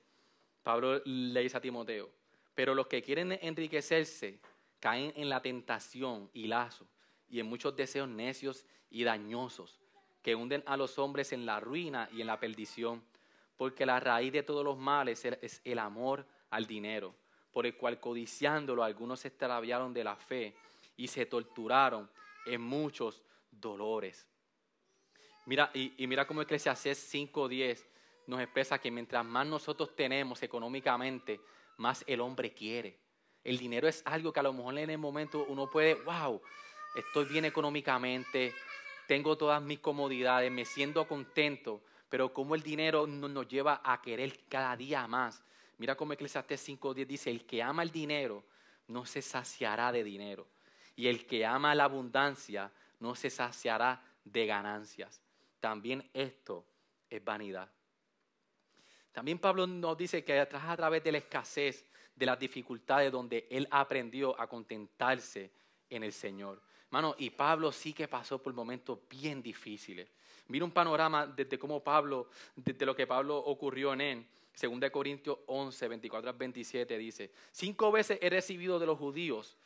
Pablo 0.62 1.00
le 1.04 1.40
dice 1.40 1.56
a 1.56 1.60
Timoteo, 1.60 2.10
pero 2.54 2.74
los 2.74 2.88
que 2.88 3.02
quieren 3.02 3.38
enriquecerse 3.40 4.40
caen 4.80 5.12
en 5.16 5.28
la 5.28 5.40
tentación 5.40 6.28
y 6.32 6.48
lazo 6.48 6.86
y 7.28 7.40
en 7.40 7.46
muchos 7.46 7.76
deseos 7.76 8.08
necios 8.08 8.66
y 8.90 9.04
dañosos 9.04 9.80
que 10.22 10.34
hunden 10.34 10.64
a 10.66 10.76
los 10.76 10.98
hombres 10.98 11.32
en 11.32 11.46
la 11.46 11.60
ruina 11.60 12.08
y 12.12 12.20
en 12.20 12.26
la 12.26 12.40
perdición, 12.40 13.04
porque 13.56 13.86
la 13.86 14.00
raíz 14.00 14.32
de 14.32 14.42
todos 14.42 14.64
los 14.64 14.76
males 14.76 15.24
es 15.24 15.60
el 15.64 15.78
amor 15.78 16.26
al 16.50 16.66
dinero, 16.66 17.14
por 17.52 17.64
el 17.64 17.76
cual 17.76 18.00
codiciándolo 18.00 18.82
algunos 18.82 19.20
se 19.20 19.28
extraviaron 19.28 19.94
de 19.94 20.02
la 20.02 20.16
fe 20.16 20.56
y 20.96 21.06
se 21.06 21.26
torturaron 21.26 22.10
en 22.46 22.60
muchos 22.60 23.22
dolores. 23.50 24.26
Mira, 25.46 25.70
y, 25.74 26.06
mira 26.06 26.26
cómo 26.26 26.42
Eclesiastes 26.42 27.14
5.10 27.14 27.84
nos 28.26 28.40
expresa 28.40 28.78
que 28.78 28.90
mientras 28.90 29.24
más 29.24 29.46
nosotros 29.46 29.94
tenemos 29.94 30.42
económicamente, 30.42 31.40
más 31.76 32.02
el 32.06 32.20
hombre 32.20 32.52
quiere. 32.52 32.98
El 33.44 33.58
dinero 33.58 33.86
es 33.86 34.02
algo 34.06 34.32
que 34.32 34.40
a 34.40 34.42
lo 34.42 34.52
mejor 34.52 34.76
en 34.78 34.90
el 34.90 34.98
momento 34.98 35.44
uno 35.48 35.70
puede, 35.70 35.94
wow, 35.94 36.42
estoy 36.96 37.26
bien 37.26 37.44
económicamente, 37.44 38.52
tengo 39.06 39.36
todas 39.36 39.62
mis 39.62 39.78
comodidades, 39.78 40.50
me 40.50 40.64
siento 40.64 41.06
contento, 41.06 41.80
pero 42.08 42.32
como 42.32 42.56
el 42.56 42.62
dinero 42.62 43.06
nos 43.06 43.46
lleva 43.46 43.80
a 43.84 44.02
querer 44.02 44.40
cada 44.48 44.76
día 44.76 45.06
más. 45.06 45.44
Mira 45.78 45.94
cómo 45.94 46.12
Eclesiastes 46.12 46.68
5.10 46.68 47.06
dice, 47.06 47.30
el 47.30 47.46
que 47.46 47.62
ama 47.62 47.84
el 47.84 47.92
dinero 47.92 48.42
no 48.88 49.06
se 49.06 49.22
saciará 49.22 49.92
de 49.92 50.02
dinero 50.02 50.48
y 50.96 51.08
el 51.08 51.26
que 51.26 51.44
ama 51.44 51.74
la 51.74 51.84
abundancia 51.84 52.72
no 53.00 53.14
se 53.14 53.30
saciará 53.30 54.02
de 54.24 54.46
ganancias. 54.46 55.22
También 55.60 56.08
esto 56.12 56.64
es 57.08 57.22
vanidad. 57.22 57.70
También 59.12 59.38
Pablo 59.38 59.66
nos 59.66 59.96
dice 59.96 60.24
que 60.24 60.38
a 60.40 60.48
través 60.48 61.04
de 61.04 61.12
la 61.12 61.18
escasez, 61.18 61.86
de 62.14 62.26
las 62.26 62.38
dificultades, 62.38 63.12
donde 63.12 63.46
él 63.50 63.68
aprendió 63.70 64.38
a 64.40 64.46
contentarse 64.46 65.50
en 65.88 66.02
el 66.02 66.12
Señor. 66.12 66.60
Hermano, 66.86 67.14
y 67.18 67.30
Pablo 67.30 67.72
sí 67.72 67.92
que 67.92 68.08
pasó 68.08 68.40
por 68.40 68.52
momentos 68.54 68.98
bien 69.08 69.42
difíciles. 69.42 70.08
Mira 70.48 70.64
un 70.64 70.70
panorama 70.70 71.26
desde 71.26 71.58
cómo 71.58 71.82
Pablo, 71.82 72.28
desde 72.54 72.86
lo 72.86 72.94
que 72.94 73.06
Pablo 73.06 73.36
ocurrió 73.36 73.92
en 73.92 74.00
él. 74.00 74.26
2 74.58 74.90
Corintios 74.90 75.38
11, 75.46 75.88
24 75.88 76.30
al 76.30 76.36
27 76.36 76.96
dice, 76.96 77.30
cinco 77.52 77.92
veces 77.92 78.18
he 78.22 78.30
recibido 78.30 78.78
de 78.78 78.86
los 78.86 78.98
judíos 78.98 79.56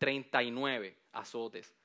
39 0.00 0.96
azotes. 1.12 1.76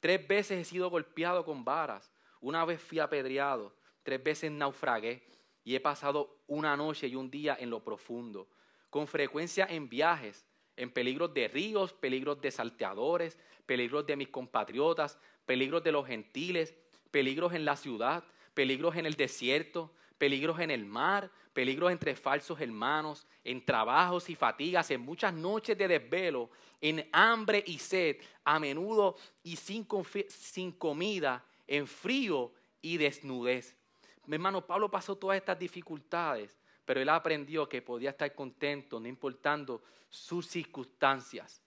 Tres 0.00 0.26
veces 0.26 0.58
he 0.58 0.64
sido 0.64 0.90
golpeado 0.90 1.44
con 1.44 1.64
varas. 1.64 2.12
Una 2.40 2.64
vez 2.64 2.80
fui 2.80 2.98
apedreado. 2.98 3.72
Tres 4.02 4.22
veces 4.22 4.50
naufragué. 4.50 5.22
y 5.64 5.76
he 5.76 5.80
pasado 5.80 6.42
una 6.48 6.76
noche 6.76 7.06
y 7.06 7.14
un 7.14 7.30
día 7.30 7.56
en 7.60 7.70
lo 7.70 7.84
profundo, 7.84 8.48
con 8.90 9.06
frecuencia 9.06 9.64
en 9.70 9.88
viajes, 9.88 10.44
en 10.76 10.90
peligros 10.90 11.32
de 11.34 11.46
ríos, 11.46 11.92
peligros 11.92 12.40
de 12.40 12.50
salteadores, 12.50 13.38
peligros 13.64 14.04
de 14.04 14.16
mis 14.16 14.26
compatriotas, 14.26 15.20
peligros 15.46 15.84
de 15.84 15.92
los 15.92 16.04
gentiles, 16.04 16.74
peligros 17.12 17.54
en 17.54 17.64
la 17.64 17.76
ciudad, 17.76 18.24
peligros 18.54 18.96
en 18.96 19.06
el 19.06 19.14
desierto, 19.14 19.94
peligros 20.22 20.60
en 20.60 20.70
el 20.70 20.86
mar, 20.86 21.28
peligros 21.52 21.90
entre 21.90 22.14
falsos 22.14 22.60
hermanos, 22.60 23.26
en 23.42 23.64
trabajos 23.64 24.30
y 24.30 24.36
fatigas, 24.36 24.88
en 24.92 25.00
muchas 25.00 25.34
noches 25.34 25.76
de 25.76 25.88
desvelo, 25.88 26.48
en 26.80 27.08
hambre 27.10 27.64
y 27.66 27.76
sed, 27.80 28.18
a 28.44 28.60
menudo 28.60 29.16
y 29.42 29.56
sin, 29.56 29.84
comida, 30.74 31.44
en 31.66 31.88
frío 31.88 32.52
y 32.80 32.98
desnudez. 32.98 33.74
Mi 34.26 34.36
hermano, 34.36 34.64
Pablo 34.64 34.88
pasó 34.88 35.16
todas 35.16 35.38
estas 35.38 35.58
dificultades, 35.58 36.56
pero 36.84 37.00
él 37.00 37.08
aprendió 37.08 37.68
que 37.68 37.82
podía 37.82 38.10
estar 38.10 38.32
contento, 38.32 39.00
no 39.00 39.08
importando 39.08 39.82
sus 40.08 40.46
circunstancias. 40.46 41.60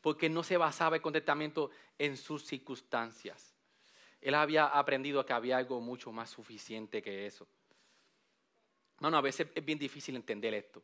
Porque 0.00 0.28
no 0.28 0.44
se 0.44 0.56
basaba 0.56 0.94
el 0.94 1.02
contentamiento 1.02 1.70
en 1.98 2.16
sus 2.16 2.44
circunstancias. 2.44 3.51
Él 4.22 4.34
había 4.34 4.66
aprendido 4.66 5.26
que 5.26 5.34
había 5.34 5.58
algo 5.58 5.80
mucho 5.80 6.10
más 6.12 6.30
suficiente 6.30 7.02
que 7.02 7.26
eso. 7.26 7.46
Hermano, 8.96 9.18
a 9.18 9.20
veces 9.20 9.48
es 9.54 9.64
bien 9.64 9.78
difícil 9.78 10.16
entender 10.16 10.54
esto. 10.54 10.82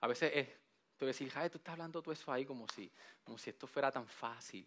A 0.00 0.08
veces 0.08 0.32
es, 0.34 0.48
tú 0.96 1.06
decir, 1.06 1.30
Jai, 1.30 1.50
tú 1.50 1.58
estás 1.58 1.74
hablando 1.74 2.02
todo 2.02 2.12
eso 2.12 2.32
ahí 2.32 2.44
como 2.44 2.66
si, 2.68 2.90
como 3.22 3.38
si 3.38 3.50
esto 3.50 3.68
fuera 3.68 3.92
tan 3.92 4.08
fácil 4.08 4.66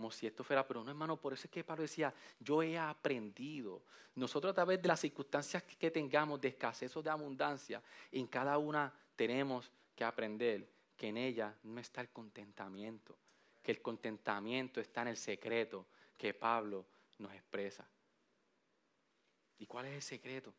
como 0.00 0.10
si 0.10 0.26
esto 0.26 0.42
fuera, 0.42 0.66
pero 0.66 0.82
no 0.82 0.90
hermano, 0.90 1.18
por 1.18 1.34
eso 1.34 1.42
es 1.44 1.50
que 1.50 1.62
Pablo 1.62 1.82
decía, 1.82 2.14
yo 2.38 2.62
he 2.62 2.78
aprendido. 2.78 3.82
Nosotros 4.14 4.52
a 4.52 4.54
través 4.54 4.80
de 4.80 4.88
las 4.88 4.98
circunstancias 4.98 5.62
que 5.62 5.90
tengamos 5.90 6.40
de 6.40 6.48
escasez 6.48 6.96
o 6.96 7.02
de 7.02 7.10
abundancia, 7.10 7.82
en 8.10 8.26
cada 8.26 8.56
una 8.56 8.90
tenemos 9.14 9.70
que 9.94 10.02
aprender 10.02 10.66
que 10.96 11.08
en 11.08 11.18
ella 11.18 11.54
no 11.64 11.78
está 11.78 12.00
el 12.00 12.08
contentamiento, 12.08 13.14
que 13.62 13.72
el 13.72 13.82
contentamiento 13.82 14.80
está 14.80 15.02
en 15.02 15.08
el 15.08 15.18
secreto 15.18 15.84
que 16.16 16.32
Pablo 16.32 16.86
nos 17.20 17.32
expresa. 17.32 17.86
¿Y 19.58 19.66
cuál 19.66 19.86
es 19.86 19.94
el 19.94 20.02
secreto? 20.02 20.54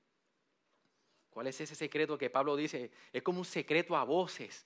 ¿Cuál 1.30 1.47
es 1.47 1.60
ese 1.62 1.76
secreto 1.76 2.17
que 2.17 2.30
Pablo 2.30 2.56
dice? 2.56 2.91
Es 3.12 3.24
como 3.24 3.39
un 3.39 3.45
secreto 3.45 3.95
a 3.95 4.04
voces. 4.04 4.65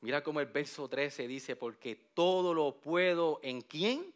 Mira 0.00 0.22
cómo 0.22 0.40
el 0.40 0.46
verso 0.46 0.88
13 0.88 1.28
dice, 1.28 1.56
porque 1.56 1.94
todo 2.14 2.52
lo 2.52 2.80
puedo 2.80 3.40
en 3.42 3.60
quién? 3.62 4.12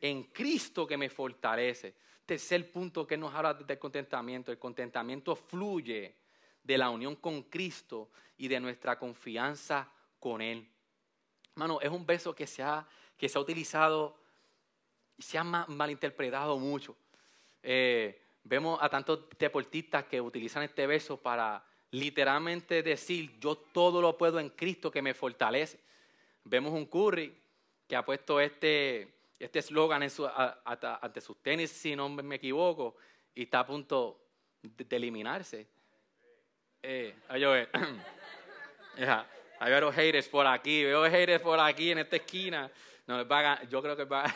En 0.00 0.24
Cristo 0.24 0.86
que 0.86 0.96
me 0.96 1.10
fortalece. 1.10 1.94
Tercer 2.24 2.70
punto 2.70 3.06
que 3.06 3.16
nos 3.16 3.34
habla 3.34 3.54
del 3.54 3.78
contentamiento. 3.78 4.50
El 4.50 4.58
contentamiento 4.58 5.34
fluye 5.36 6.14
de 6.62 6.78
la 6.78 6.90
unión 6.90 7.16
con 7.16 7.42
Cristo 7.44 8.10
y 8.38 8.48
de 8.48 8.60
nuestra 8.60 8.98
confianza 8.98 9.92
con 10.18 10.40
Él. 10.40 10.66
Hermano, 11.54 11.80
es 11.80 11.90
un 11.90 12.06
verso 12.06 12.34
que 12.34 12.46
se 12.46 12.62
ha, 12.62 12.86
que 13.16 13.28
se 13.28 13.36
ha 13.36 13.40
utilizado 13.40 14.19
se 15.20 15.38
ha 15.38 15.44
malinterpretado 15.44 16.58
mucho. 16.58 16.96
Eh, 17.62 18.20
vemos 18.44 18.78
a 18.82 18.88
tantos 18.88 19.20
deportistas 19.38 20.04
que 20.04 20.20
utilizan 20.20 20.62
este 20.62 20.86
verso 20.86 21.16
para 21.16 21.64
literalmente 21.92 22.82
decir, 22.82 23.38
yo 23.38 23.56
todo 23.56 24.00
lo 24.00 24.16
puedo 24.16 24.40
en 24.40 24.50
Cristo 24.50 24.90
que 24.90 25.02
me 25.02 25.14
fortalece. 25.14 25.80
Vemos 26.44 26.72
un 26.72 26.86
Curry 26.86 27.36
que 27.86 27.96
ha 27.96 28.04
puesto 28.04 28.40
este 28.40 29.20
este 29.40 29.58
eslogan 29.60 30.02
ante 30.02 31.20
sus 31.22 31.42
tenis, 31.42 31.70
si 31.70 31.96
no 31.96 32.10
me 32.10 32.36
equivoco, 32.36 32.96
y 33.34 33.44
está 33.44 33.60
a 33.60 33.66
punto 33.66 34.20
de, 34.62 34.96
eliminarse. 34.96 35.66
Eh, 36.82 37.14
hay 37.28 37.42
veo 39.64 39.92
haters 39.92 40.28
por 40.28 40.46
aquí, 40.46 40.84
veo 40.84 41.04
haters 41.04 41.42
por 41.42 41.58
aquí 41.58 41.90
en 41.90 42.00
esta 42.00 42.16
esquina. 42.16 42.70
No, 43.10 43.62
yo 43.68 43.82
creo 43.82 43.96
que 43.96 44.04
va. 44.04 44.32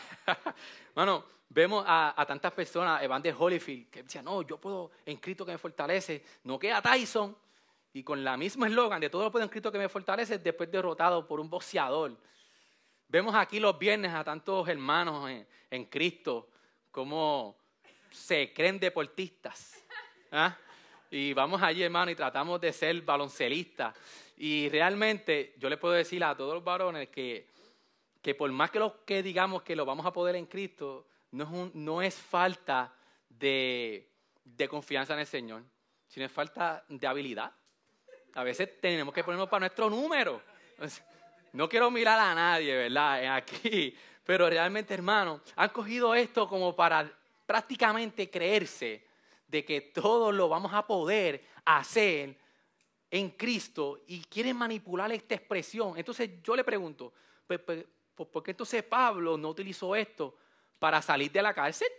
bueno, 0.93 1.23
vemos 1.49 1.85
a, 1.87 2.25
tantas 2.27 2.51
personas, 2.51 3.01
Evander 3.01 3.33
Holyfield, 3.37 3.89
que 3.89 4.03
decían, 4.03 4.25
no, 4.25 4.41
yo 4.41 4.57
puedo 4.57 4.91
en 5.05 5.15
Cristo 5.15 5.45
que 5.45 5.53
me 5.53 5.57
fortalece. 5.57 6.21
No 6.43 6.59
queda 6.59 6.81
Tyson, 6.81 7.33
y 7.93 8.03
con 8.03 8.21
la 8.21 8.35
misma 8.35 8.67
eslogan 8.67 8.99
de 8.99 9.09
todo 9.09 9.23
lo 9.23 9.31
puedo 9.31 9.45
escrito 9.45 9.71
que 9.71 9.77
me 9.77 9.87
fortalece, 9.87 10.39
después 10.39 10.69
derrotado 10.69 11.25
por 11.25 11.39
un 11.39 11.49
boxeador. 11.49 12.17
Vemos 13.07 13.33
aquí 13.33 13.61
los 13.61 13.79
viernes 13.79 14.13
a 14.13 14.25
tantos 14.25 14.67
hermanos 14.67 15.31
en, 15.71 15.85
Cristo 15.85 16.49
como 16.91 17.55
se 18.11 18.51
creen 18.51 18.77
deportistas. 18.77 19.81
¿ah? 20.33 20.53
Y 21.09 21.31
vamos 21.31 21.61
allí, 21.61 21.81
hermano, 21.81 22.11
y 22.11 22.15
tratamos 22.15 22.59
de 22.59 22.73
ser 22.73 23.01
baloncelistas. 23.03 23.95
Y 24.35 24.67
realmente 24.67 25.53
yo 25.57 25.69
le 25.69 25.77
puedo 25.77 25.93
decir 25.93 26.21
a 26.25 26.35
todos 26.35 26.55
los 26.55 26.63
varones 26.65 27.07
que, 27.07 27.54
que 28.25 28.33
por 28.33 28.51
más 28.51 28.71
que, 28.71 28.79
lo, 28.79 29.05
que 29.05 29.21
digamos 29.21 29.61
que 29.61 29.75
lo 29.75 29.85
vamos 29.85 30.03
a 30.03 30.11
poder 30.11 30.35
en 30.35 30.47
Cristo, 30.47 31.05
no 31.29 31.43
es, 31.43 31.75
no 31.75 32.01
es 32.01 32.15
falta 32.15 32.91
de, 33.29 34.09
de 34.43 34.67
confianza 34.67 35.13
en 35.13 35.19
el 35.19 35.27
Señor, 35.27 35.61
sino 36.07 36.25
es 36.25 36.31
falta 36.31 36.83
de 36.89 37.05
habilidad. 37.05 37.51
A 38.33 38.43
veces 38.43 38.81
tenemos 38.81 39.13
que 39.13 39.23
ponernos 39.23 39.47
para 39.47 39.59
nuestro 39.59 39.91
número. 39.91 40.41
No 41.53 41.69
quiero 41.69 41.91
mirar 41.91 42.19
a 42.19 42.33
nadie, 42.33 42.75
¿verdad? 42.75 43.35
Aquí. 43.35 43.95
Pero 44.23 44.49
realmente, 44.49 44.95
hermano, 44.95 45.41
han 45.55 45.69
cogido 45.69 46.15
esto 46.15 46.49
como 46.49 46.75
para 46.75 47.07
prácticamente 47.45 48.31
creerse 48.31 49.05
de 49.45 49.63
que 49.63 49.81
todo 49.81 50.31
lo 50.31 50.49
vamos 50.49 50.73
a 50.73 50.87
poder 50.87 51.45
hacer 51.63 52.35
en 53.11 53.29
Cristo 53.29 54.01
y 54.07 54.21
quieren 54.21 54.57
manipular 54.57 55.11
esta 55.11 55.35
expresión. 55.35 55.95
Entonces 55.95 56.41
yo 56.41 56.55
le 56.55 56.63
pregunto, 56.63 57.13
pues, 58.15 58.29
¿por 58.29 58.43
qué 58.43 58.51
entonces 58.51 58.83
Pablo 58.83 59.37
no 59.37 59.49
utilizó 59.49 59.95
esto 59.95 60.37
para 60.79 61.01
salir 61.01 61.31
de 61.31 61.41
la 61.41 61.53
cárcel? 61.53 61.89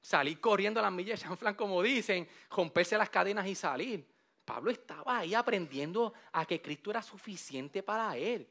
Salir 0.00 0.40
corriendo 0.40 0.80
a 0.80 0.84
las 0.84 0.92
millas 0.92 1.22
de 1.22 1.36
Flan, 1.36 1.54
como 1.54 1.82
dicen, 1.82 2.28
romperse 2.50 2.98
las 2.98 3.10
cadenas 3.10 3.46
y 3.46 3.54
salir. 3.54 4.06
Pablo 4.44 4.70
estaba 4.70 5.18
ahí 5.18 5.34
aprendiendo 5.34 6.12
a 6.32 6.44
que 6.44 6.60
Cristo 6.60 6.90
era 6.90 7.02
suficiente 7.02 7.82
para 7.82 8.16
él. 8.16 8.48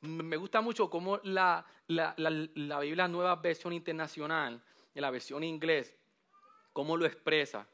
Me 0.00 0.36
gusta 0.36 0.60
mucho 0.60 0.90
cómo 0.90 1.18
la, 1.22 1.64
la, 1.86 2.14
la, 2.16 2.80
Biblia 2.80 3.08
Nueva 3.08 3.36
Versión 3.36 3.72
Internacional, 3.72 4.60
en 4.94 5.02
la 5.02 5.10
versión 5.10 5.42
inglés, 5.44 5.96
cómo 6.72 6.96
lo 6.96 7.06
expresa. 7.06 7.66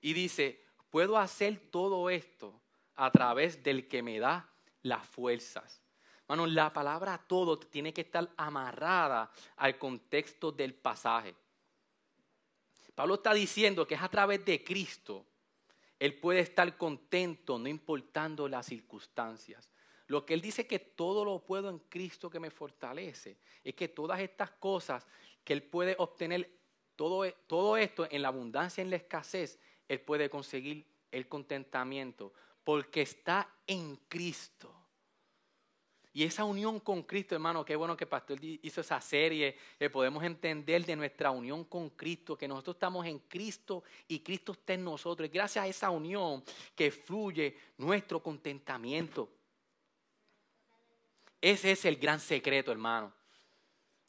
Y 0.00 0.12
dice, 0.12 0.64
puedo 0.90 1.16
hacer 1.16 1.70
todo 1.70 2.10
esto 2.10 2.60
a 2.96 3.10
través 3.10 3.62
del 3.62 3.88
que 3.88 4.02
me 4.02 4.18
da 4.18 4.50
las 4.82 5.06
fuerzas. 5.06 5.80
Bueno, 6.30 6.46
la 6.46 6.72
palabra 6.72 7.18
todo 7.26 7.58
tiene 7.58 7.92
que 7.92 8.02
estar 8.02 8.30
amarrada 8.36 9.32
al 9.56 9.76
contexto 9.78 10.52
del 10.52 10.74
pasaje. 10.74 11.34
Pablo 12.94 13.14
está 13.14 13.34
diciendo 13.34 13.84
que 13.84 13.96
es 13.96 14.00
a 14.00 14.08
través 14.08 14.44
de 14.44 14.62
Cristo 14.62 15.26
él 16.00 16.14
puede 16.14 16.40
estar 16.40 16.76
contento 16.78 17.58
no 17.58 17.68
importando 17.68 18.48
las 18.48 18.66
circunstancias. 18.66 19.68
Lo 20.06 20.24
que 20.24 20.32
Él 20.34 20.40
dice 20.40 20.66
que 20.66 20.78
todo 20.78 21.24
lo 21.26 21.44
puedo 21.44 21.68
en 21.68 21.78
Cristo 21.78 22.30
que 22.30 22.40
me 22.40 22.50
fortalece, 22.50 23.36
es 23.62 23.74
que 23.74 23.88
todas 23.88 24.18
estas 24.20 24.50
cosas 24.52 25.06
que 25.44 25.52
Él 25.52 25.62
puede 25.62 25.94
obtener, 25.98 26.50
todo, 26.96 27.30
todo 27.46 27.76
esto 27.76 28.08
en 28.10 28.22
la 28.22 28.28
abundancia, 28.28 28.82
en 28.82 28.90
la 28.90 28.96
escasez, 28.96 29.60
Él 29.88 30.00
puede 30.00 30.30
conseguir 30.30 30.86
el 31.12 31.28
contentamiento, 31.28 32.32
porque 32.64 33.02
está 33.02 33.52
en 33.66 33.96
Cristo. 34.08 34.79
Y 36.12 36.24
esa 36.24 36.44
unión 36.44 36.80
con 36.80 37.04
Cristo, 37.04 37.36
hermano, 37.36 37.64
qué 37.64 37.76
bueno 37.76 37.96
que 37.96 38.04
el 38.04 38.10
pastor 38.10 38.38
hizo 38.42 38.80
esa 38.80 39.00
serie, 39.00 39.56
que 39.78 39.90
podemos 39.90 40.24
entender 40.24 40.84
de 40.84 40.96
nuestra 40.96 41.30
unión 41.30 41.64
con 41.64 41.90
Cristo, 41.90 42.36
que 42.36 42.48
nosotros 42.48 42.76
estamos 42.76 43.06
en 43.06 43.20
Cristo 43.20 43.84
y 44.08 44.18
Cristo 44.18 44.52
está 44.52 44.74
en 44.74 44.84
nosotros. 44.84 45.28
Y 45.28 45.32
gracias 45.32 45.64
a 45.64 45.68
esa 45.68 45.90
unión 45.90 46.42
que 46.74 46.90
fluye 46.90 47.56
nuestro 47.78 48.20
contentamiento. 48.20 49.30
Ese 51.40 51.70
es 51.70 51.84
el 51.84 51.96
gran 51.96 52.18
secreto, 52.18 52.72
hermano. 52.72 53.12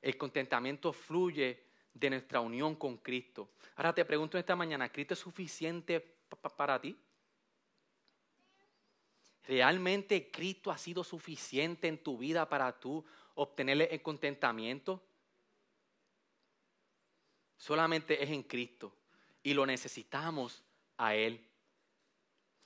El 0.01 0.17
contentamiento 0.17 0.91
fluye 0.91 1.63
de 1.93 2.09
nuestra 2.09 2.39
unión 2.39 2.75
con 2.75 2.97
Cristo. 2.97 3.51
Ahora 3.75 3.93
te 3.93 4.05
pregunto 4.05 4.39
esta 4.39 4.55
mañana, 4.55 4.91
¿Cristo 4.91 5.13
es 5.13 5.19
suficiente 5.19 5.99
para 6.57 6.81
ti? 6.81 6.97
¿Realmente 9.47 10.31
Cristo 10.31 10.71
ha 10.71 10.77
sido 10.77 11.03
suficiente 11.03 11.87
en 11.87 11.97
tu 11.97 12.17
vida 12.17 12.47
para 12.47 12.79
tú 12.79 13.03
obtener 13.35 13.87
el 13.91 14.01
contentamiento? 14.01 15.01
Solamente 17.57 18.23
es 18.23 18.29
en 18.29 18.43
Cristo 18.43 18.95
y 19.43 19.53
lo 19.53 19.65
necesitamos 19.65 20.63
a 20.97 21.15
Él. 21.15 21.45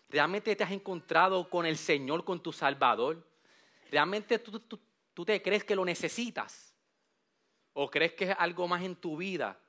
¿Realmente 0.09 0.55
te 0.55 0.63
has 0.63 0.71
encontrado 0.71 1.49
con 1.49 1.65
el 1.65 1.77
Señor, 1.77 2.23
con 2.23 2.41
tu 2.41 2.53
Salvador? 2.53 3.25
¿Realmente 3.91 4.39
tú, 4.39 4.59
tú 5.13 5.25
te 5.25 5.41
crees 5.41 5.63
que 5.63 5.75
lo 5.75 5.83
necesitas? 5.83 6.73
¿O 7.73 7.89
crees 7.89 8.13
que 8.13 8.25
es 8.25 8.35
algo 8.37 8.67
más 8.67 8.83
en 8.83 8.95
tu 8.95 9.17
vida? 9.17 9.59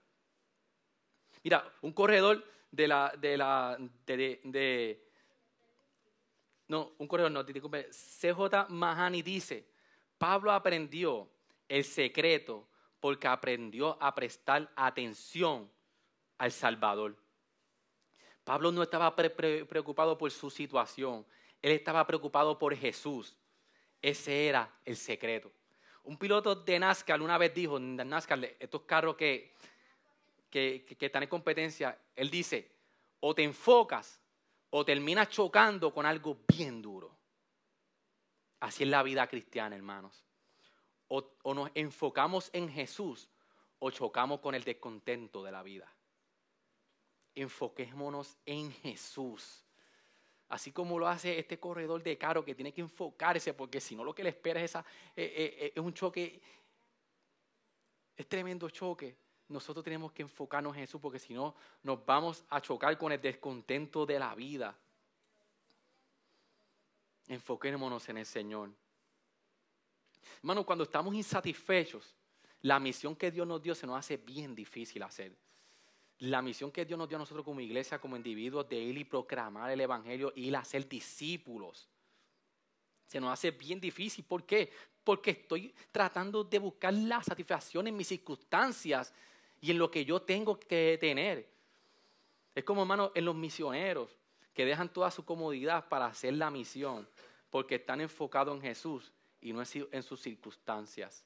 Mira, 1.43 1.73
un 1.81 1.93
corredor 1.93 2.45
de 2.71 2.89
la, 2.89 3.13
de 3.19 3.37
la, 3.37 3.79
de, 4.07 5.06
no, 6.69 6.93
un 6.99 7.07
correo 7.07 7.31
no, 7.31 7.45
disculpe, 7.45 7.89
CJ 7.91 8.69
Mahani 8.69 9.23
dice, 9.23 9.67
Pablo 10.19 10.53
aprendió 10.53 11.29
el 11.69 11.85
secreto 11.85 12.67
porque 13.01 13.29
aprendió 13.29 13.97
a 14.03 14.15
prestar 14.15 14.71
atención 14.75 15.71
al 16.39 16.51
Salvador. 16.51 17.17
Pablo 18.45 18.73
no 18.73 18.83
estaba 18.83 19.15
preocupado 19.15 20.19
por 20.19 20.31
su 20.31 20.51
situación, 20.51 21.27
él 21.63 21.73
estaba 21.73 22.07
preocupado 22.07 22.59
por 22.59 22.75
Jesús. 22.77 23.37
Ese 24.03 24.47
era 24.47 24.73
el 24.85 24.97
secreto. 24.97 25.51
Un 26.05 26.17
piloto 26.17 26.55
de 26.55 26.79
NASCAR 26.79 27.21
una 27.21 27.39
vez 27.39 27.53
dijo, 27.53 27.79
NASCAR, 27.79 28.57
estos 28.61 28.83
carros 28.83 29.17
que, 29.17 29.53
que, 30.51 30.85
que 30.85 31.07
están 31.07 31.25
en 31.25 31.29
competencia, 31.29 31.99
él 32.15 32.31
dice, 32.31 32.71
o 33.21 33.35
te 33.35 33.43
enfocas 33.43 34.21
o 34.79 34.85
terminas 34.85 35.31
chocando 35.31 35.91
con 35.91 36.05
algo 36.05 36.37
bien 36.47 36.83
duro. 36.83 37.17
Así 38.61 38.83
es 38.83 38.91
la 38.91 39.03
vida 39.03 39.27
cristiana, 39.27 39.75
hermanos. 39.75 40.23
O, 41.09 41.33
o, 41.45 41.55
nos 41.55 41.71
enfocamos 41.75 42.51
en 42.53 42.69
Jesús 42.69 43.27
o 43.79 43.91
chocamos 43.91 44.41
con 44.41 44.55
el 44.55 44.65
descontento 44.65 45.43
de 45.43 45.51
la 45.51 45.63
vida. 45.63 45.91
Enfoquémonos 47.35 48.37
en 48.45 48.71
Jesús. 48.71 49.65
Así 50.51 50.73
como 50.73 50.99
lo 50.99 51.09
hace 51.09 51.39
este 51.39 51.59
corredor 51.59 52.03
de 52.03 52.19
caro 52.19 52.45
que 52.45 52.55
tiene 52.55 52.75
que 52.75 52.83
enfocarse, 52.83 53.55
porque 53.55 53.81
si 53.81 53.97
no 53.97 54.05
lo 54.05 54.15
que 54.15 54.25
le 54.25 54.29
espera 54.29 54.61
es, 54.61 54.73
esa, 54.73 54.81
eh, 55.17 55.25
eh, 55.25 55.57
eh, 55.59 55.73
es 55.75 55.83
un 55.83 55.95
choque, 55.95 56.39
es 58.15 58.29
tremendo 58.29 58.69
choque. 58.69 59.17
Nosotros 59.49 59.85
tenemos 59.85 60.13
que 60.13 60.23
enfocarnos 60.23 60.75
en 60.75 60.83
Jesús, 60.83 61.01
porque 61.01 61.19
si 61.19 61.33
no 61.35 61.55
nos 61.83 62.05
vamos 62.05 62.45
a 62.49 62.61
chocar 62.61 62.97
con 62.99 63.13
el 63.13 63.21
descontento 63.21 64.05
de 64.05 64.19
la 64.19 64.35
vida. 64.35 64.77
Enfoquémonos 67.29 68.09
en 68.09 68.19
el 68.19 68.27
Señor. 68.27 68.71
Hermano, 70.39 70.65
cuando 70.67 70.85
estamos 70.85 71.15
insatisfechos, 71.15 72.15
la 72.63 72.81
misión 72.81 73.15
que 73.15 73.31
Dios 73.31 73.47
nos 73.47 73.63
dio 73.63 73.75
se 73.75 73.87
nos 73.87 73.99
hace 73.99 74.17
bien 74.17 74.55
difícil 74.55 75.03
hacer 75.03 75.37
la 76.19 76.41
misión 76.41 76.71
que 76.71 76.85
Dios 76.85 76.99
nos 76.99 77.09
dio 77.09 77.17
a 77.17 77.21
nosotros 77.21 77.45
como 77.45 77.61
iglesia, 77.61 77.99
como 77.99 78.17
individuos, 78.17 78.69
de 78.69 78.77
ir 78.77 78.97
y 78.97 79.05
proclamar 79.05 79.71
el 79.71 79.81
Evangelio 79.81 80.33
ir 80.35 80.57
a 80.57 80.65
ser 80.65 80.89
discípulos. 80.89 81.89
Se 83.07 83.21
nos 83.21 83.33
hace 83.33 83.51
bien 83.51 83.81
difícil. 83.81 84.25
¿Por 84.25 84.45
qué? 84.45 84.73
Porque 85.05 85.33
estoy 85.33 85.75
tratando 85.93 86.43
de 86.43 86.59
buscar 86.59 86.93
la 86.95 87.23
satisfacción 87.23 87.87
en 87.87 87.97
mis 87.97 88.09
circunstancias 88.09 89.13
y 89.61 89.71
en 89.71 89.79
lo 89.79 89.91
que 89.91 90.05
yo 90.05 90.23
tengo 90.23 90.59
que 90.59 90.99
tener. 91.01 91.49
Es 92.55 92.65
como, 92.65 92.83
hermano, 92.83 93.13
en 93.15 93.25
los 93.25 93.35
misioneros 93.35 94.17
que 94.55 94.65
dejan 94.65 94.89
toda 94.89 95.11
su 95.11 95.25
comodidad 95.25 95.89
para 95.89 96.07
hacer 96.07 96.35
la 96.35 96.51
misión, 96.51 97.07
porque 97.51 97.77
están 97.77 98.01
enfocados 98.01 98.55
en 98.57 98.63
Jesús 98.63 99.13
y 99.41 99.53
no 99.53 99.63
en 99.63 100.03
sus 100.03 100.21
circunstancias. 100.21 101.25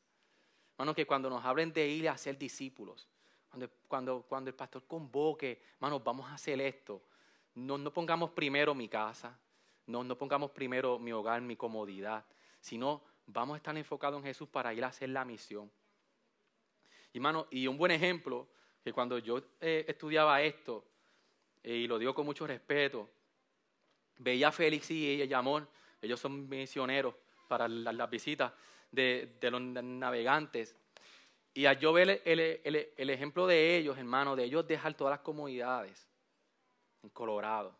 Hermano, 0.72 0.94
que 0.94 1.06
cuando 1.06 1.30
nos 1.30 1.44
hablen 1.44 1.72
de 1.72 1.86
ir 1.88 2.08
a 2.08 2.16
ser 2.16 2.36
discípulos, 2.36 3.08
cuando, 3.88 4.22
cuando, 4.22 4.50
el 4.50 4.54
pastor 4.54 4.84
convoque, 4.86 5.62
hermanos, 5.74 6.02
vamos 6.04 6.28
a 6.30 6.34
hacer 6.34 6.60
esto. 6.60 7.02
No, 7.54 7.76
no 7.76 7.92
pongamos 7.92 8.30
primero 8.30 8.74
mi 8.74 8.88
casa, 8.88 9.38
no, 9.86 10.04
no 10.04 10.16
pongamos 10.16 10.52
primero 10.52 10.98
mi 10.98 11.12
hogar, 11.12 11.42
mi 11.42 11.56
comodidad, 11.56 12.24
sino 12.60 13.02
vamos 13.26 13.54
a 13.54 13.56
estar 13.58 13.76
enfocados 13.76 14.18
en 14.18 14.24
Jesús 14.24 14.48
para 14.48 14.72
ir 14.72 14.84
a 14.84 14.88
hacer 14.88 15.08
la 15.08 15.24
misión. 15.24 15.70
Y, 17.12 17.18
hermano, 17.18 17.46
y 17.50 17.66
un 17.66 17.76
buen 17.76 17.92
ejemplo, 17.92 18.48
que 18.82 18.92
cuando 18.92 19.18
yo 19.18 19.42
eh, 19.60 19.84
estudiaba 19.88 20.42
esto, 20.42 20.84
eh, 21.62 21.74
y 21.74 21.86
lo 21.86 21.98
digo 21.98 22.14
con 22.14 22.24
mucho 22.24 22.46
respeto, 22.46 23.08
veía 24.18 24.48
a 24.48 24.52
Félix 24.52 24.90
y 24.90 25.32
amor, 25.32 25.66
ellos 26.00 26.20
son 26.20 26.48
misioneros 26.48 27.14
para 27.48 27.68
las, 27.68 28.10
visitas 28.10 28.52
de, 28.90 29.36
los 29.42 29.60
navegantes. 29.60 30.74
Y 31.52 31.66
al 31.66 31.78
yo 31.78 31.92
ver 31.92 32.22
el, 32.24 33.10
ejemplo 33.10 33.46
de 33.46 33.76
ellos, 33.76 33.98
hermano, 33.98 34.36
de 34.36 34.44
ellos 34.44 34.66
dejar 34.66 34.94
todas 34.94 35.12
las 35.12 35.20
comodidades 35.20 36.08
en 37.02 37.10
Colorado, 37.10 37.74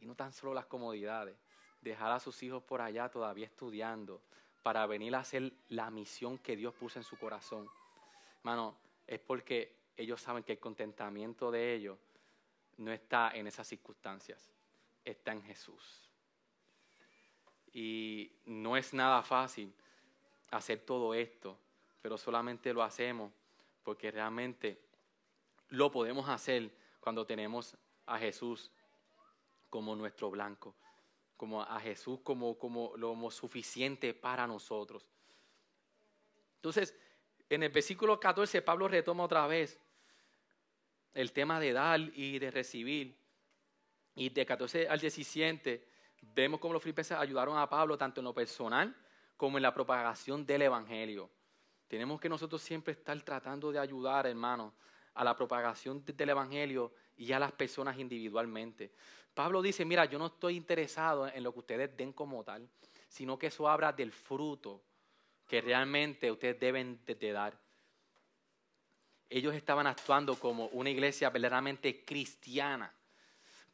y 0.00 0.06
no 0.06 0.14
tan 0.14 0.32
solo 0.32 0.54
las 0.54 0.66
comodidades, 0.66 1.36
dejar 1.80 2.12
a 2.12 2.20
sus 2.20 2.42
hijos 2.42 2.62
por 2.62 2.80
allá 2.80 3.08
todavía 3.08 3.46
estudiando 3.46 4.20
para 4.62 4.86
venir 4.86 5.14
a 5.14 5.20
hacer 5.20 5.52
la 5.68 5.90
misión 5.90 6.38
que 6.38 6.56
Dios 6.56 6.74
puso 6.74 6.98
en 6.98 7.04
su 7.04 7.16
corazón. 7.16 7.68
Hermano, 8.38 8.78
es 9.06 9.20
porque 9.20 9.76
ellos 9.96 10.20
saben 10.20 10.44
que 10.44 10.52
el 10.52 10.58
contentamiento 10.58 11.50
de 11.50 11.74
ellos 11.74 11.98
no 12.76 12.92
está 12.92 13.30
en 13.34 13.46
esas 13.46 13.66
circunstancias, 13.66 14.52
está 15.04 15.32
en 15.32 15.42
Jesús. 15.42 16.10
Y 17.72 18.32
no 18.44 18.76
es 18.76 18.94
nada 18.94 19.22
fácil 19.22 19.74
hacer 20.50 20.80
todo 20.80 21.14
esto 21.14 21.58
pero 22.00 22.16
solamente 22.16 22.72
lo 22.72 22.82
hacemos 22.82 23.32
porque 23.82 24.10
realmente 24.10 24.80
lo 25.68 25.90
podemos 25.90 26.28
hacer 26.28 26.70
cuando 27.00 27.26
tenemos 27.26 27.76
a 28.06 28.18
Jesús 28.18 28.70
como 29.68 29.94
nuestro 29.94 30.30
blanco, 30.30 30.74
como 31.36 31.62
a 31.62 31.78
Jesús 31.80 32.20
como, 32.22 32.58
como 32.58 32.96
lo 32.96 33.30
suficiente 33.30 34.14
para 34.14 34.46
nosotros. 34.46 35.06
Entonces, 36.56 36.94
en 37.48 37.62
el 37.62 37.70
versículo 37.70 38.18
14, 38.20 38.62
Pablo 38.62 38.88
retoma 38.88 39.24
otra 39.24 39.46
vez 39.46 39.80
el 41.14 41.32
tema 41.32 41.58
de 41.58 41.72
dar 41.72 42.00
y 42.00 42.38
de 42.38 42.50
recibir. 42.50 43.16
Y 44.14 44.30
de 44.30 44.44
14 44.44 44.88
al 44.88 44.98
17, 44.98 45.86
vemos 46.34 46.60
cómo 46.60 46.74
los 46.74 46.82
filipenses 46.82 47.16
ayudaron 47.16 47.56
a 47.56 47.68
Pablo 47.68 47.96
tanto 47.96 48.20
en 48.20 48.24
lo 48.24 48.34
personal 48.34 48.94
como 49.36 49.58
en 49.58 49.62
la 49.62 49.72
propagación 49.72 50.44
del 50.44 50.62
Evangelio. 50.62 51.30
Tenemos 51.86 52.20
que 52.20 52.28
nosotros 52.28 52.60
siempre 52.60 52.92
estar 52.92 53.20
tratando 53.22 53.72
de 53.72 53.78
ayudar, 53.78 54.26
hermanos, 54.26 54.74
a 55.14 55.24
la 55.24 55.34
propagación 55.34 56.04
del 56.04 56.28
Evangelio 56.28 56.92
y 57.16 57.32
a 57.32 57.38
las 57.38 57.52
personas 57.52 57.98
individualmente. 57.98 58.92
Pablo 59.32 59.62
dice, 59.62 59.84
mira, 59.84 60.04
yo 60.04 60.18
no 60.18 60.26
estoy 60.26 60.56
interesado 60.56 61.28
en 61.28 61.42
lo 61.42 61.52
que 61.52 61.60
ustedes 61.60 61.96
den 61.96 62.12
como 62.12 62.44
tal, 62.44 62.68
sino 63.08 63.38
que 63.38 63.46
eso 63.46 63.68
habla 63.68 63.92
del 63.92 64.12
fruto 64.12 64.82
que 65.48 65.62
realmente 65.62 66.30
ustedes 66.30 66.60
deben 66.60 67.02
de, 67.06 67.32
dar. 67.32 67.58
Ellos 69.30 69.54
estaban 69.54 69.86
actuando 69.86 70.38
como 70.38 70.66
una 70.68 70.90
iglesia 70.90 71.30
verdaderamente 71.30 72.04
cristiana. 72.04 72.94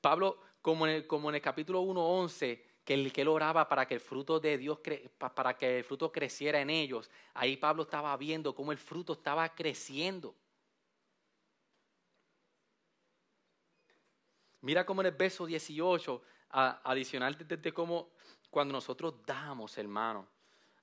Pablo, 0.00 0.40
como 0.62 0.86
en 0.86 0.94
el, 0.94 1.42
capítulo 1.42 1.82
1.11, 1.82 2.62
que 2.84 2.94
él, 2.94 3.12
que 3.12 3.22
él 3.22 3.28
oraba 3.28 3.68
para 3.68 3.86
que 3.86 3.94
el 3.94 4.00
fruto 4.00 4.38
de 4.38 4.56
Dios, 4.56 4.78
para 5.18 5.56
que 5.56 5.78
el 5.78 5.84
fruto 5.84 6.12
creciera 6.12 6.60
en 6.60 6.70
ellos. 6.70 7.10
Ahí 7.34 7.56
Pablo 7.56 7.82
estaba 7.82 8.16
viendo 8.16 8.54
cómo 8.54 8.70
el 8.70 8.78
fruto 8.78 9.14
estaba 9.14 9.52
creciendo. 9.52 10.34
Mira 14.60 14.86
cómo 14.86 15.02
en 15.02 15.08
el 15.08 15.12
verso 15.12 15.44
18, 15.44 16.22
adicional 16.50 17.36
de 17.36 17.72
cómo 17.72 18.10
cuando 18.48 18.72
nosotros 18.72 19.14
damos, 19.26 19.76
hermano, 19.76 20.33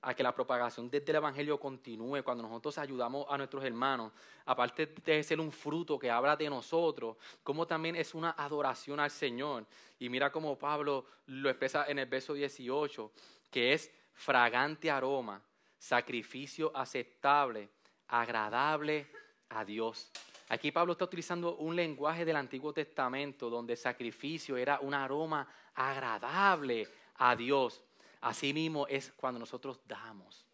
a 0.02 0.14
que 0.14 0.22
la 0.22 0.34
propagación 0.34 0.90
desde 0.90 1.10
el 1.12 1.16
Evangelio 1.16 1.58
continúe, 1.58 2.22
cuando 2.24 2.42
nosotros 2.42 2.76
ayudamos 2.78 3.24
a 3.28 3.36
nuestros 3.38 3.64
hermanos, 3.64 4.12
aparte 4.44 4.86
de 4.86 5.22
ser 5.22 5.40
un 5.40 5.52
fruto 5.52 5.98
que 5.98 6.10
habla 6.10 6.36
de 6.36 6.50
nosotros, 6.50 7.16
como 7.42 7.66
también 7.66 7.94
es 7.94 8.12
una 8.12 8.32
adoración 8.32 8.98
al 8.98 9.10
Señor. 9.10 9.64
Y 10.00 10.08
mira 10.08 10.32
cómo 10.32 10.58
Pablo 10.58 11.06
lo 11.26 11.48
expresa 11.48 11.86
en 11.86 12.00
el 12.00 12.06
verso 12.06 12.34
18, 12.34 13.12
que 13.50 13.72
es 13.72 13.92
fragante 14.12 14.90
aroma, 14.90 15.40
sacrificio 15.78 16.72
aceptable, 16.74 17.68
agradable 18.08 19.06
a 19.50 19.64
Dios. 19.64 20.10
Aquí 20.48 20.72
Pablo 20.72 20.92
está 20.92 21.04
utilizando 21.04 21.56
un 21.56 21.76
lenguaje 21.76 22.24
del 22.24 22.36
Antiguo 22.36 22.72
Testamento 22.72 23.48
donde 23.48 23.76
sacrificio 23.76 24.56
era 24.56 24.80
un 24.80 24.94
aroma 24.94 25.46
agradable 25.74 26.88
a 27.16 27.36
Dios. 27.36 27.82
Asimismo 28.22 28.86
es 28.86 29.12
cuando 29.16 29.38
nosotros 29.38 29.80
damos 29.86 30.46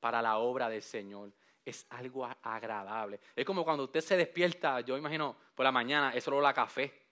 para 0.00 0.20
la 0.20 0.38
obra 0.38 0.68
del 0.68 0.82
Señor. 0.82 1.32
Es 1.64 1.86
algo 1.88 2.28
agradable. 2.42 3.20
Es 3.34 3.44
como 3.46 3.64
cuando 3.64 3.84
usted 3.84 4.00
se 4.00 4.16
despierta, 4.16 4.80
yo 4.80 4.98
imagino, 4.98 5.36
por 5.54 5.64
la 5.64 5.72
mañana, 5.72 6.12
es 6.12 6.24
solo 6.24 6.40
la 6.40 6.52
café. 6.52 7.06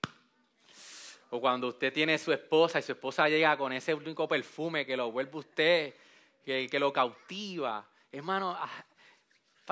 O 1.31 1.41
cuando 1.41 1.69
usted 1.69 1.93
tiene 1.93 2.19
su 2.19 2.33
esposa 2.33 2.79
y 2.79 2.83
su 2.83 2.93
esposa 2.93 3.29
llega 3.29 3.57
con 3.57 3.73
ese 3.73 3.95
único 3.95 4.29
perfume 4.29 4.85
que 4.85 4.97
lo 4.97 5.11
vuelve 5.11 5.39
usted, 5.39 5.95
que, 6.45 6.69
que 6.69 6.79
lo 6.79 6.93
cautiva. 6.93 7.89
Hermano, 8.11 8.55
ah, 8.59 8.85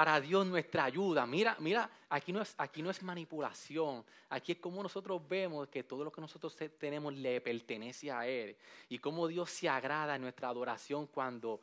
para 0.00 0.18
Dios 0.18 0.46
nuestra 0.46 0.84
ayuda. 0.84 1.26
Mira, 1.26 1.54
mira, 1.58 1.90
aquí 2.08 2.32
no, 2.32 2.40
es, 2.40 2.54
aquí 2.56 2.80
no 2.80 2.88
es 2.88 3.02
manipulación. 3.02 4.02
Aquí 4.30 4.52
es 4.52 4.58
como 4.58 4.82
nosotros 4.82 5.20
vemos 5.28 5.68
que 5.68 5.84
todo 5.84 6.04
lo 6.04 6.10
que 6.10 6.22
nosotros 6.22 6.56
tenemos 6.78 7.12
le 7.12 7.38
pertenece 7.42 8.10
a 8.10 8.26
Él. 8.26 8.56
Y 8.88 8.98
cómo 8.98 9.28
Dios 9.28 9.50
se 9.50 9.68
agrada 9.68 10.16
en 10.16 10.22
nuestra 10.22 10.48
adoración 10.48 11.06
cuando 11.06 11.60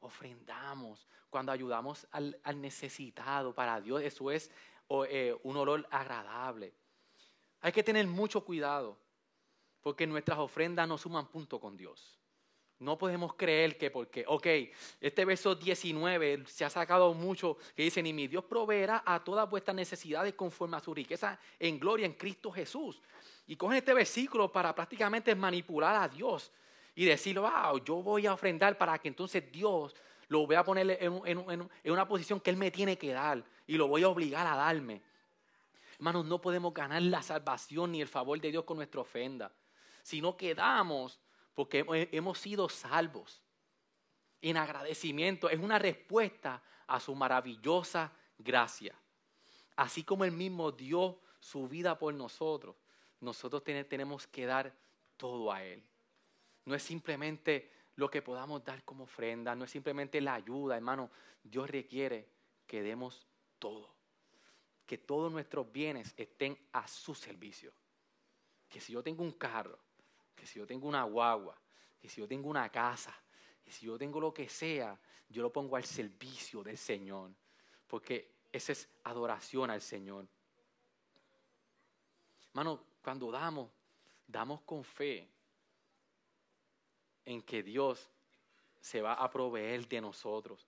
ofrendamos, 0.00 1.08
cuando 1.30 1.50
ayudamos 1.50 2.06
al, 2.10 2.36
necesitado. 2.56 3.54
Para 3.54 3.80
Dios 3.80 4.02
eso 4.02 4.30
es 4.30 4.50
eh, 5.08 5.34
un 5.42 5.56
olor 5.56 5.88
agradable. 5.90 6.74
Hay 7.62 7.72
que 7.72 7.82
tener 7.82 8.06
mucho 8.06 8.44
cuidado, 8.44 8.98
porque 9.80 10.06
nuestras 10.06 10.38
ofrendas 10.38 10.86
no 10.86 10.98
suman 10.98 11.26
punto 11.28 11.58
con 11.58 11.74
Dios. 11.74 12.17
No 12.80 12.96
podemos 12.96 13.34
creer 13.34 13.76
que 13.76 13.90
porque, 13.90 14.24
ok, 14.26 14.46
este 15.00 15.24
verso 15.24 15.56
19 15.56 16.44
se 16.46 16.64
ha 16.64 16.70
sacado 16.70 17.12
mucho, 17.12 17.58
que 17.74 17.82
dice, 17.82 18.02
ni 18.02 18.12
mi 18.12 18.28
Dios 18.28 18.44
proveerá 18.44 19.02
a 19.04 19.22
todas 19.24 19.50
vuestras 19.50 19.74
necesidades 19.74 20.34
conforme 20.34 20.76
a 20.76 20.80
su 20.80 20.94
riqueza 20.94 21.38
en 21.58 21.80
gloria 21.80 22.06
en 22.06 22.12
Cristo 22.12 22.52
Jesús. 22.52 23.02
Y 23.48 23.56
cogen 23.56 23.78
este 23.78 23.94
versículo 23.94 24.52
para 24.52 24.74
prácticamente 24.74 25.34
manipular 25.34 25.96
a 25.96 26.08
Dios 26.08 26.52
y 26.94 27.04
decir, 27.04 27.40
wow, 27.40 27.82
yo 27.84 27.96
voy 27.96 28.26
a 28.26 28.34
ofrendar 28.34 28.78
para 28.78 28.98
que 28.98 29.08
entonces 29.08 29.50
Dios 29.50 29.94
lo 30.28 30.46
voy 30.46 30.56
a 30.56 30.62
poner 30.62 30.98
en, 31.00 31.68
una 31.84 32.06
posición 32.06 32.40
que 32.40 32.50
Él 32.50 32.56
me 32.56 32.70
tiene 32.70 32.96
que 32.96 33.12
dar 33.12 33.42
y 33.66 33.76
lo 33.76 33.88
voy 33.88 34.04
a 34.04 34.08
obligar 34.08 34.46
a 34.46 34.54
darme. 34.54 35.02
Hermanos, 35.94 36.26
no 36.26 36.40
podemos 36.40 36.72
ganar 36.72 37.02
la 37.02 37.22
salvación 37.22 37.92
ni 37.92 38.00
el 38.00 38.08
favor 38.08 38.40
de 38.40 38.50
Dios 38.50 38.64
con 38.64 38.76
nuestra 38.76 39.00
ofrenda, 39.00 39.50
sino 40.02 40.36
que 40.36 40.54
damos 40.54 41.18
porque 41.58 41.84
hemos 42.12 42.38
sido 42.38 42.68
salvos. 42.68 43.42
En 44.40 44.56
agradecimiento 44.56 45.50
es 45.50 45.58
una 45.58 45.76
respuesta 45.76 46.62
a 46.86 47.00
su 47.00 47.16
maravillosa 47.16 48.12
gracia. 48.38 48.94
Así 49.74 50.04
como 50.04 50.24
Él 50.24 50.30
mismo 50.30 50.70
dio 50.70 51.20
su 51.40 51.66
vida 51.66 51.98
por 51.98 52.14
nosotros, 52.14 52.76
nosotros 53.18 53.64
tenemos 53.64 54.28
que 54.28 54.46
dar 54.46 54.72
todo 55.16 55.50
a 55.50 55.64
Él. 55.64 55.82
No 56.64 56.76
es 56.76 56.82
simplemente 56.84 57.72
lo 57.96 58.08
que 58.08 58.22
podamos 58.22 58.64
dar 58.64 58.84
como 58.84 59.02
ofrenda, 59.02 59.56
no 59.56 59.64
es 59.64 59.72
simplemente 59.72 60.20
la 60.20 60.34
ayuda, 60.34 60.76
hermano. 60.76 61.10
Dios 61.42 61.68
requiere 61.68 62.28
que 62.68 62.84
demos 62.84 63.26
todo. 63.58 63.96
Que 64.86 64.96
todos 64.96 65.32
nuestros 65.32 65.72
bienes 65.72 66.14
estén 66.16 66.56
a 66.72 66.86
su 66.86 67.16
servicio. 67.16 67.72
Que 68.68 68.80
si 68.80 68.92
yo 68.92 69.02
tengo 69.02 69.24
un 69.24 69.32
carro, 69.32 69.87
que 70.38 70.46
si 70.46 70.58
yo 70.58 70.66
tengo 70.66 70.86
una 70.86 71.02
guagua, 71.02 71.60
que 72.00 72.08
si 72.08 72.20
yo 72.20 72.28
tengo 72.28 72.48
una 72.48 72.70
casa, 72.70 73.14
que 73.64 73.72
si 73.72 73.86
yo 73.86 73.98
tengo 73.98 74.20
lo 74.20 74.32
que 74.32 74.48
sea, 74.48 74.98
yo 75.28 75.42
lo 75.42 75.52
pongo 75.52 75.76
al 75.76 75.84
servicio 75.84 76.62
del 76.62 76.78
Señor, 76.78 77.32
porque 77.86 78.30
esa 78.52 78.72
es 78.72 78.88
adoración 79.04 79.70
al 79.70 79.82
Señor. 79.82 80.26
Hermano, 82.48 82.82
cuando 83.02 83.30
damos, 83.30 83.70
damos 84.26 84.60
con 84.62 84.84
fe 84.84 85.28
en 87.24 87.42
que 87.42 87.62
Dios 87.62 88.08
se 88.80 89.02
va 89.02 89.14
a 89.14 89.28
proveer 89.30 89.86
de 89.88 90.00
nosotros. 90.00 90.66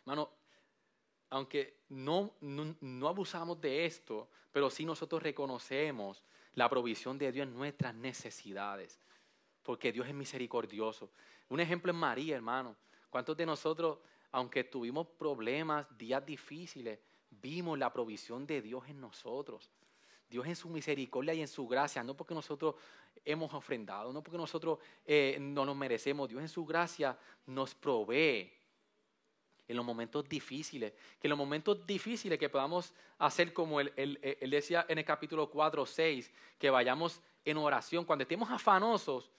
Hermano, 0.00 0.30
aunque 1.30 1.78
no, 1.88 2.34
no, 2.40 2.76
no, 2.80 3.08
abusamos 3.08 3.60
de 3.60 3.86
esto, 3.86 4.28
pero 4.52 4.68
sí 4.68 4.84
nosotros 4.84 5.22
reconocemos 5.22 6.22
la 6.56 6.68
provisión 6.68 7.16
de 7.18 7.30
Dios 7.30 7.46
en 7.46 7.54
nuestras 7.54 7.94
necesidades, 7.94 8.98
porque 9.62 9.92
Dios 9.92 10.08
es 10.08 10.14
misericordioso. 10.14 11.12
Un 11.48 11.60
ejemplo 11.60 11.92
es 11.92 11.98
María, 11.98 12.34
hermano. 12.34 12.76
¿Cuántos 13.10 13.36
de 13.36 13.46
nosotros, 13.46 13.98
aunque 14.32 14.64
tuvimos 14.64 15.06
problemas, 15.06 15.86
días 15.96 16.24
difíciles, 16.26 16.98
vimos 17.30 17.78
la 17.78 17.92
provisión 17.92 18.46
de 18.46 18.62
Dios 18.62 18.88
en 18.88 19.00
nosotros? 19.00 19.70
Dios 20.28 20.46
en 20.46 20.56
su 20.56 20.68
misericordia 20.68 21.34
y 21.34 21.42
en 21.42 21.48
su 21.48 21.68
gracia, 21.68 22.02
no 22.02 22.16
porque 22.16 22.34
nosotros 22.34 22.74
hemos 23.24 23.52
ofrendado, 23.54 24.12
no 24.12 24.22
porque 24.22 24.38
nosotros 24.38 24.78
eh, 25.04 25.36
no 25.38 25.64
nos 25.64 25.76
merecemos, 25.76 26.28
Dios 26.28 26.40
en 26.40 26.48
su 26.48 26.64
gracia 26.64 27.16
nos 27.46 27.74
provee 27.74 28.50
en 29.68 29.76
los 29.76 29.84
momentos 29.84 30.28
difíciles, 30.28 30.92
que 31.20 31.26
en 31.26 31.30
los 31.30 31.38
momentos 31.38 31.86
difíciles 31.86 32.38
que 32.38 32.48
podamos 32.48 32.92
hacer 33.18 33.52
como 33.52 33.80
él, 33.80 33.92
decía 34.48 34.86
en 34.88 34.98
el 34.98 35.04
capítulo 35.04 35.50
4 35.50 35.82
o 35.82 35.86
6, 35.86 36.32
que 36.58 36.70
vayamos 36.70 37.20
en 37.44 37.56
oración, 37.56 38.04
cuando 38.04 38.22
estemos 38.22 38.50
afanosos, 38.50 39.30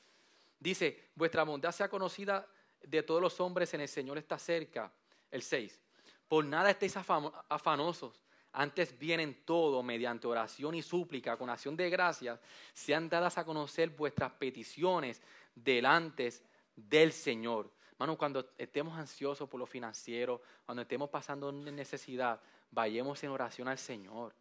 dice, 0.60 1.10
vuestra 1.16 1.44
bondad 1.44 1.72
sea 1.72 1.90
conocida 1.90 2.48
de 2.82 3.04
todos 3.04 3.22
los 3.22 3.40
hombres 3.40 3.74
en 3.74 3.82
el 3.82 3.88
Señor 3.88 4.18
está 4.18 4.38
cerca, 4.38 4.92
el 5.32 5.42
6, 5.42 5.80
por 6.28 6.46
nada 6.46 6.70
estéis 6.70 6.96
afanosos, 6.98 8.22
antes 8.54 8.98
vienen 8.98 9.44
todo 9.46 9.84
mediante 9.84 10.26
oración 10.26 10.74
y 10.76 10.82
súplica, 10.82 11.38
con 11.38 11.50
acción 11.50 11.78
de 11.78 11.90
gracias, 11.90 12.40
sean 12.74 13.08
dadas 13.08 13.38
a 13.38 13.46
conocer 13.46 13.90
vuestras 13.90 14.32
peticiones 14.32 15.22
delante 15.54 16.34
del 16.76 17.12
Señor. 17.12 17.72
Hermano, 17.98 18.16
cuando 18.16 18.52
estemos 18.60 18.96
ansiosos 18.96 19.50
por 19.50 19.60
lo 19.60 19.66
financiero, 19.66 20.40
cuando 20.66 20.84
estemos 20.84 21.10
pasando 21.10 21.52
necesidad, 21.52 22.40
vayamos 22.70 23.24
en 23.24 23.32
oración 23.32 23.68
al 23.68 23.80
Señor, 23.80 24.36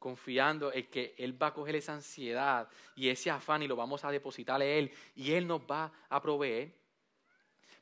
confiando 0.00 0.72
en 0.72 0.88
que 0.88 1.14
Él 1.16 1.40
va 1.40 1.48
a 1.48 1.54
coger 1.54 1.76
esa 1.76 1.94
ansiedad 1.94 2.68
y 2.96 3.08
ese 3.08 3.30
afán 3.30 3.62
y 3.62 3.68
lo 3.68 3.76
vamos 3.76 4.04
a 4.04 4.10
depositar 4.10 4.60
a 4.60 4.64
Él 4.64 4.90
y 5.14 5.30
Él 5.30 5.46
nos 5.46 5.60
va 5.60 5.92
a 6.08 6.20
proveer. 6.20 6.74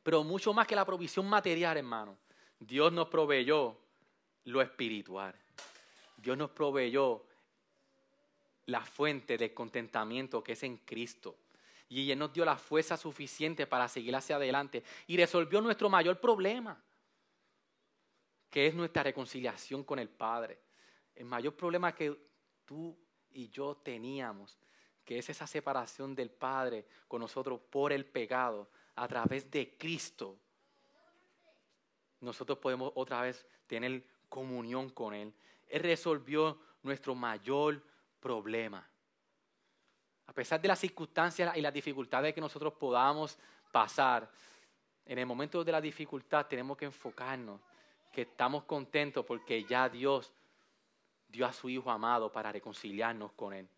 Pero 0.03 0.23
mucho 0.23 0.53
más 0.53 0.67
que 0.67 0.77
la 0.77 0.85
provisión 0.85 1.27
material, 1.27 1.79
hermano, 1.79 2.19
Dios 2.59 2.93
nos 2.93 3.09
proveyó 3.09 3.79
lo 4.45 4.61
espiritual. 4.61 5.35
Dios 6.19 6.37
nos 6.37 6.51
proveyó 6.51 7.25
la 8.67 8.85
fuente 8.85 9.39
de 9.39 9.55
contentamiento 9.55 10.45
que 10.45 10.53
es 10.53 10.63
en 10.63 10.77
Cristo 10.77 11.37
y 11.91 12.11
Él 12.11 12.19
nos 12.19 12.33
dio 12.33 12.45
la 12.45 12.57
fuerza 12.57 12.97
suficiente 12.97 13.67
para 13.67 13.89
seguir 13.89 14.15
hacia 14.15 14.37
adelante 14.37 14.85
y 15.09 15.17
resolvió 15.17 15.61
nuestro 15.61 15.91
mayor 15.91 16.21
problema, 16.21 16.81
que 18.49 18.69
es 18.69 18.75
nuestra 18.75 19.03
reconciliación 19.03 19.83
con 19.83 19.99
el 19.99 20.09
Padre. 20.09 20.61
El 21.17 21.25
mayor 21.25 21.57
problema 21.57 21.93
que 21.93 22.17
tú 22.65 22.97
y 23.33 23.49
yo 23.49 23.77
teníamos, 23.77 24.57
que 25.05 25.19
es 25.19 25.29
esa 25.31 25.49
separación 25.49 26.15
del 26.15 26.31
Padre 26.31 26.87
con 27.09 27.21
nosotros 27.21 27.61
por 27.69 27.93
el 27.93 28.07
pecado, 28.07 28.71
a 28.95 29.09
través 29.09 29.51
de 29.51 29.77
Cristo, 29.77 30.39
nosotros 32.21 32.59
podemos 32.59 32.93
otra 32.95 33.23
vez 33.23 33.45
tener 33.67 34.05
comunión 34.29 34.91
con 34.91 35.13
Él. 35.13 35.35
Él 35.69 35.83
resolvió 35.83 36.61
nuestro 36.85 37.17
mayor 37.17 37.83
problema. 38.21 38.89
A 40.31 40.33
pesar 40.33 40.61
de 40.61 40.69
las 40.69 40.79
circunstancias 40.79 41.57
y 41.57 41.61
las 41.61 41.75
dificultades 41.75 42.33
que 42.33 42.41
nosotros 42.41 42.75
podamos 42.75 43.37
pasar, 43.73 44.31
en 45.05 45.19
el 45.19 45.27
momento 45.27 45.65
de 45.65 45.73
la 45.73 45.81
dificultad 45.81 46.47
tenemos 46.47 46.77
que 46.77 46.85
enfocarnos, 46.85 47.61
que 48.13 48.23
estamos 48.23 48.63
contentos 48.63 49.27
porque 49.27 49.65
ya 49.65 49.89
Dios 49.89 50.33
dio 51.27 51.47
a 51.47 51.53
su 51.53 51.69
Hijo 51.69 51.91
amado 51.91 52.31
para 52.31 52.53
reconciliarnos 52.53 53.33
con 53.33 53.55
Él. 53.55 53.69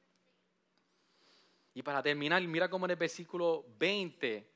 Y 1.73 1.83
para 1.83 2.03
terminar, 2.03 2.43
mira 2.43 2.69
cómo 2.69 2.85
en 2.85 2.91
el 2.91 2.97
versículo 2.99 3.65
20, 3.79 4.47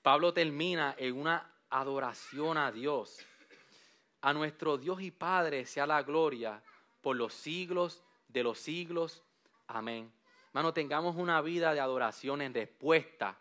Pablo 0.00 0.32
termina 0.32 0.94
en 0.96 1.14
una 1.14 1.52
adoración 1.68 2.56
a 2.56 2.72
Dios. 2.72 3.18
A 4.22 4.32
nuestro 4.32 4.78
Dios 4.78 5.02
y 5.02 5.10
Padre 5.10 5.66
sea 5.66 5.86
la 5.86 6.02
gloria 6.02 6.62
por 7.02 7.16
los 7.16 7.34
siglos 7.34 8.02
de 8.28 8.42
los 8.42 8.58
siglos. 8.58 9.22
Amén. 9.66 10.10
Hermano, 10.54 10.72
tengamos 10.72 11.16
una 11.16 11.40
vida 11.40 11.74
de 11.74 11.80
adoración 11.80 12.40
en 12.40 12.54
respuesta 12.54 13.36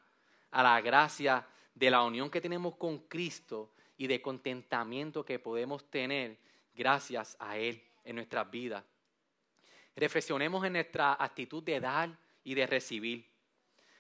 a 0.50 0.64
la 0.64 0.82
gracia 0.82 1.46
de 1.76 1.92
la 1.92 2.02
unión 2.02 2.32
que 2.32 2.42
tenemos 2.42 2.76
con 2.76 3.02
Cristo 3.02 3.76
y 3.96 4.08
de 4.08 4.20
contentamiento 4.20 5.24
que 5.24 5.38
podemos 5.38 5.88
tener 5.92 6.40
gracias 6.74 7.38
a 7.40 7.56
Él 7.56 7.84
en 8.04 8.16
nuestras 8.16 8.50
vidas. 8.50 8.84
Reflexionemos 9.96 10.66
en 10.66 10.74
nuestra 10.74 11.14
actitud 11.24 11.62
de 11.62 11.80
dar 11.80 12.18
y 12.44 12.56
de 12.56 12.66
recibir. 12.66 13.30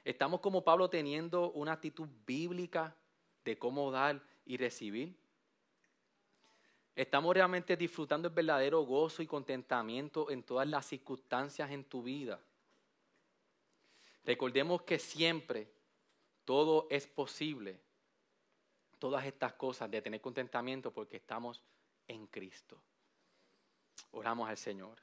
¿Estamos 0.03 0.39
como 0.39 0.63
Pablo 0.63 0.89
teniendo 0.89 1.51
una 1.51 1.73
actitud 1.73 2.09
bíblica 2.25 2.95
de 3.45 3.59
cómo 3.59 3.91
dar 3.91 4.23
y 4.43 4.57
recibir? 4.57 5.15
¿Estamos 6.95 7.35
realmente 7.35 7.77
disfrutando 7.77 8.27
el 8.27 8.33
verdadero 8.33 8.81
gozo 8.81 9.21
y 9.21 9.27
contentamiento 9.27 10.31
en 10.31 10.41
todas 10.41 10.67
las 10.67 10.87
circunstancias 10.87 11.69
en 11.69 11.83
tu 11.83 12.01
vida? 12.01 12.39
Recordemos 14.25 14.83
que 14.83 14.99
siempre 14.99 15.67
todo 16.45 16.87
es 16.89 17.07
posible, 17.07 17.79
todas 18.99 19.25
estas 19.25 19.53
cosas 19.53 19.91
de 19.91 20.01
tener 20.01 20.21
contentamiento 20.21 20.91
porque 20.91 21.17
estamos 21.17 21.61
en 22.07 22.27
Cristo. 22.27 22.81
Oramos 24.11 24.49
al 24.49 24.57
Señor. 24.57 24.97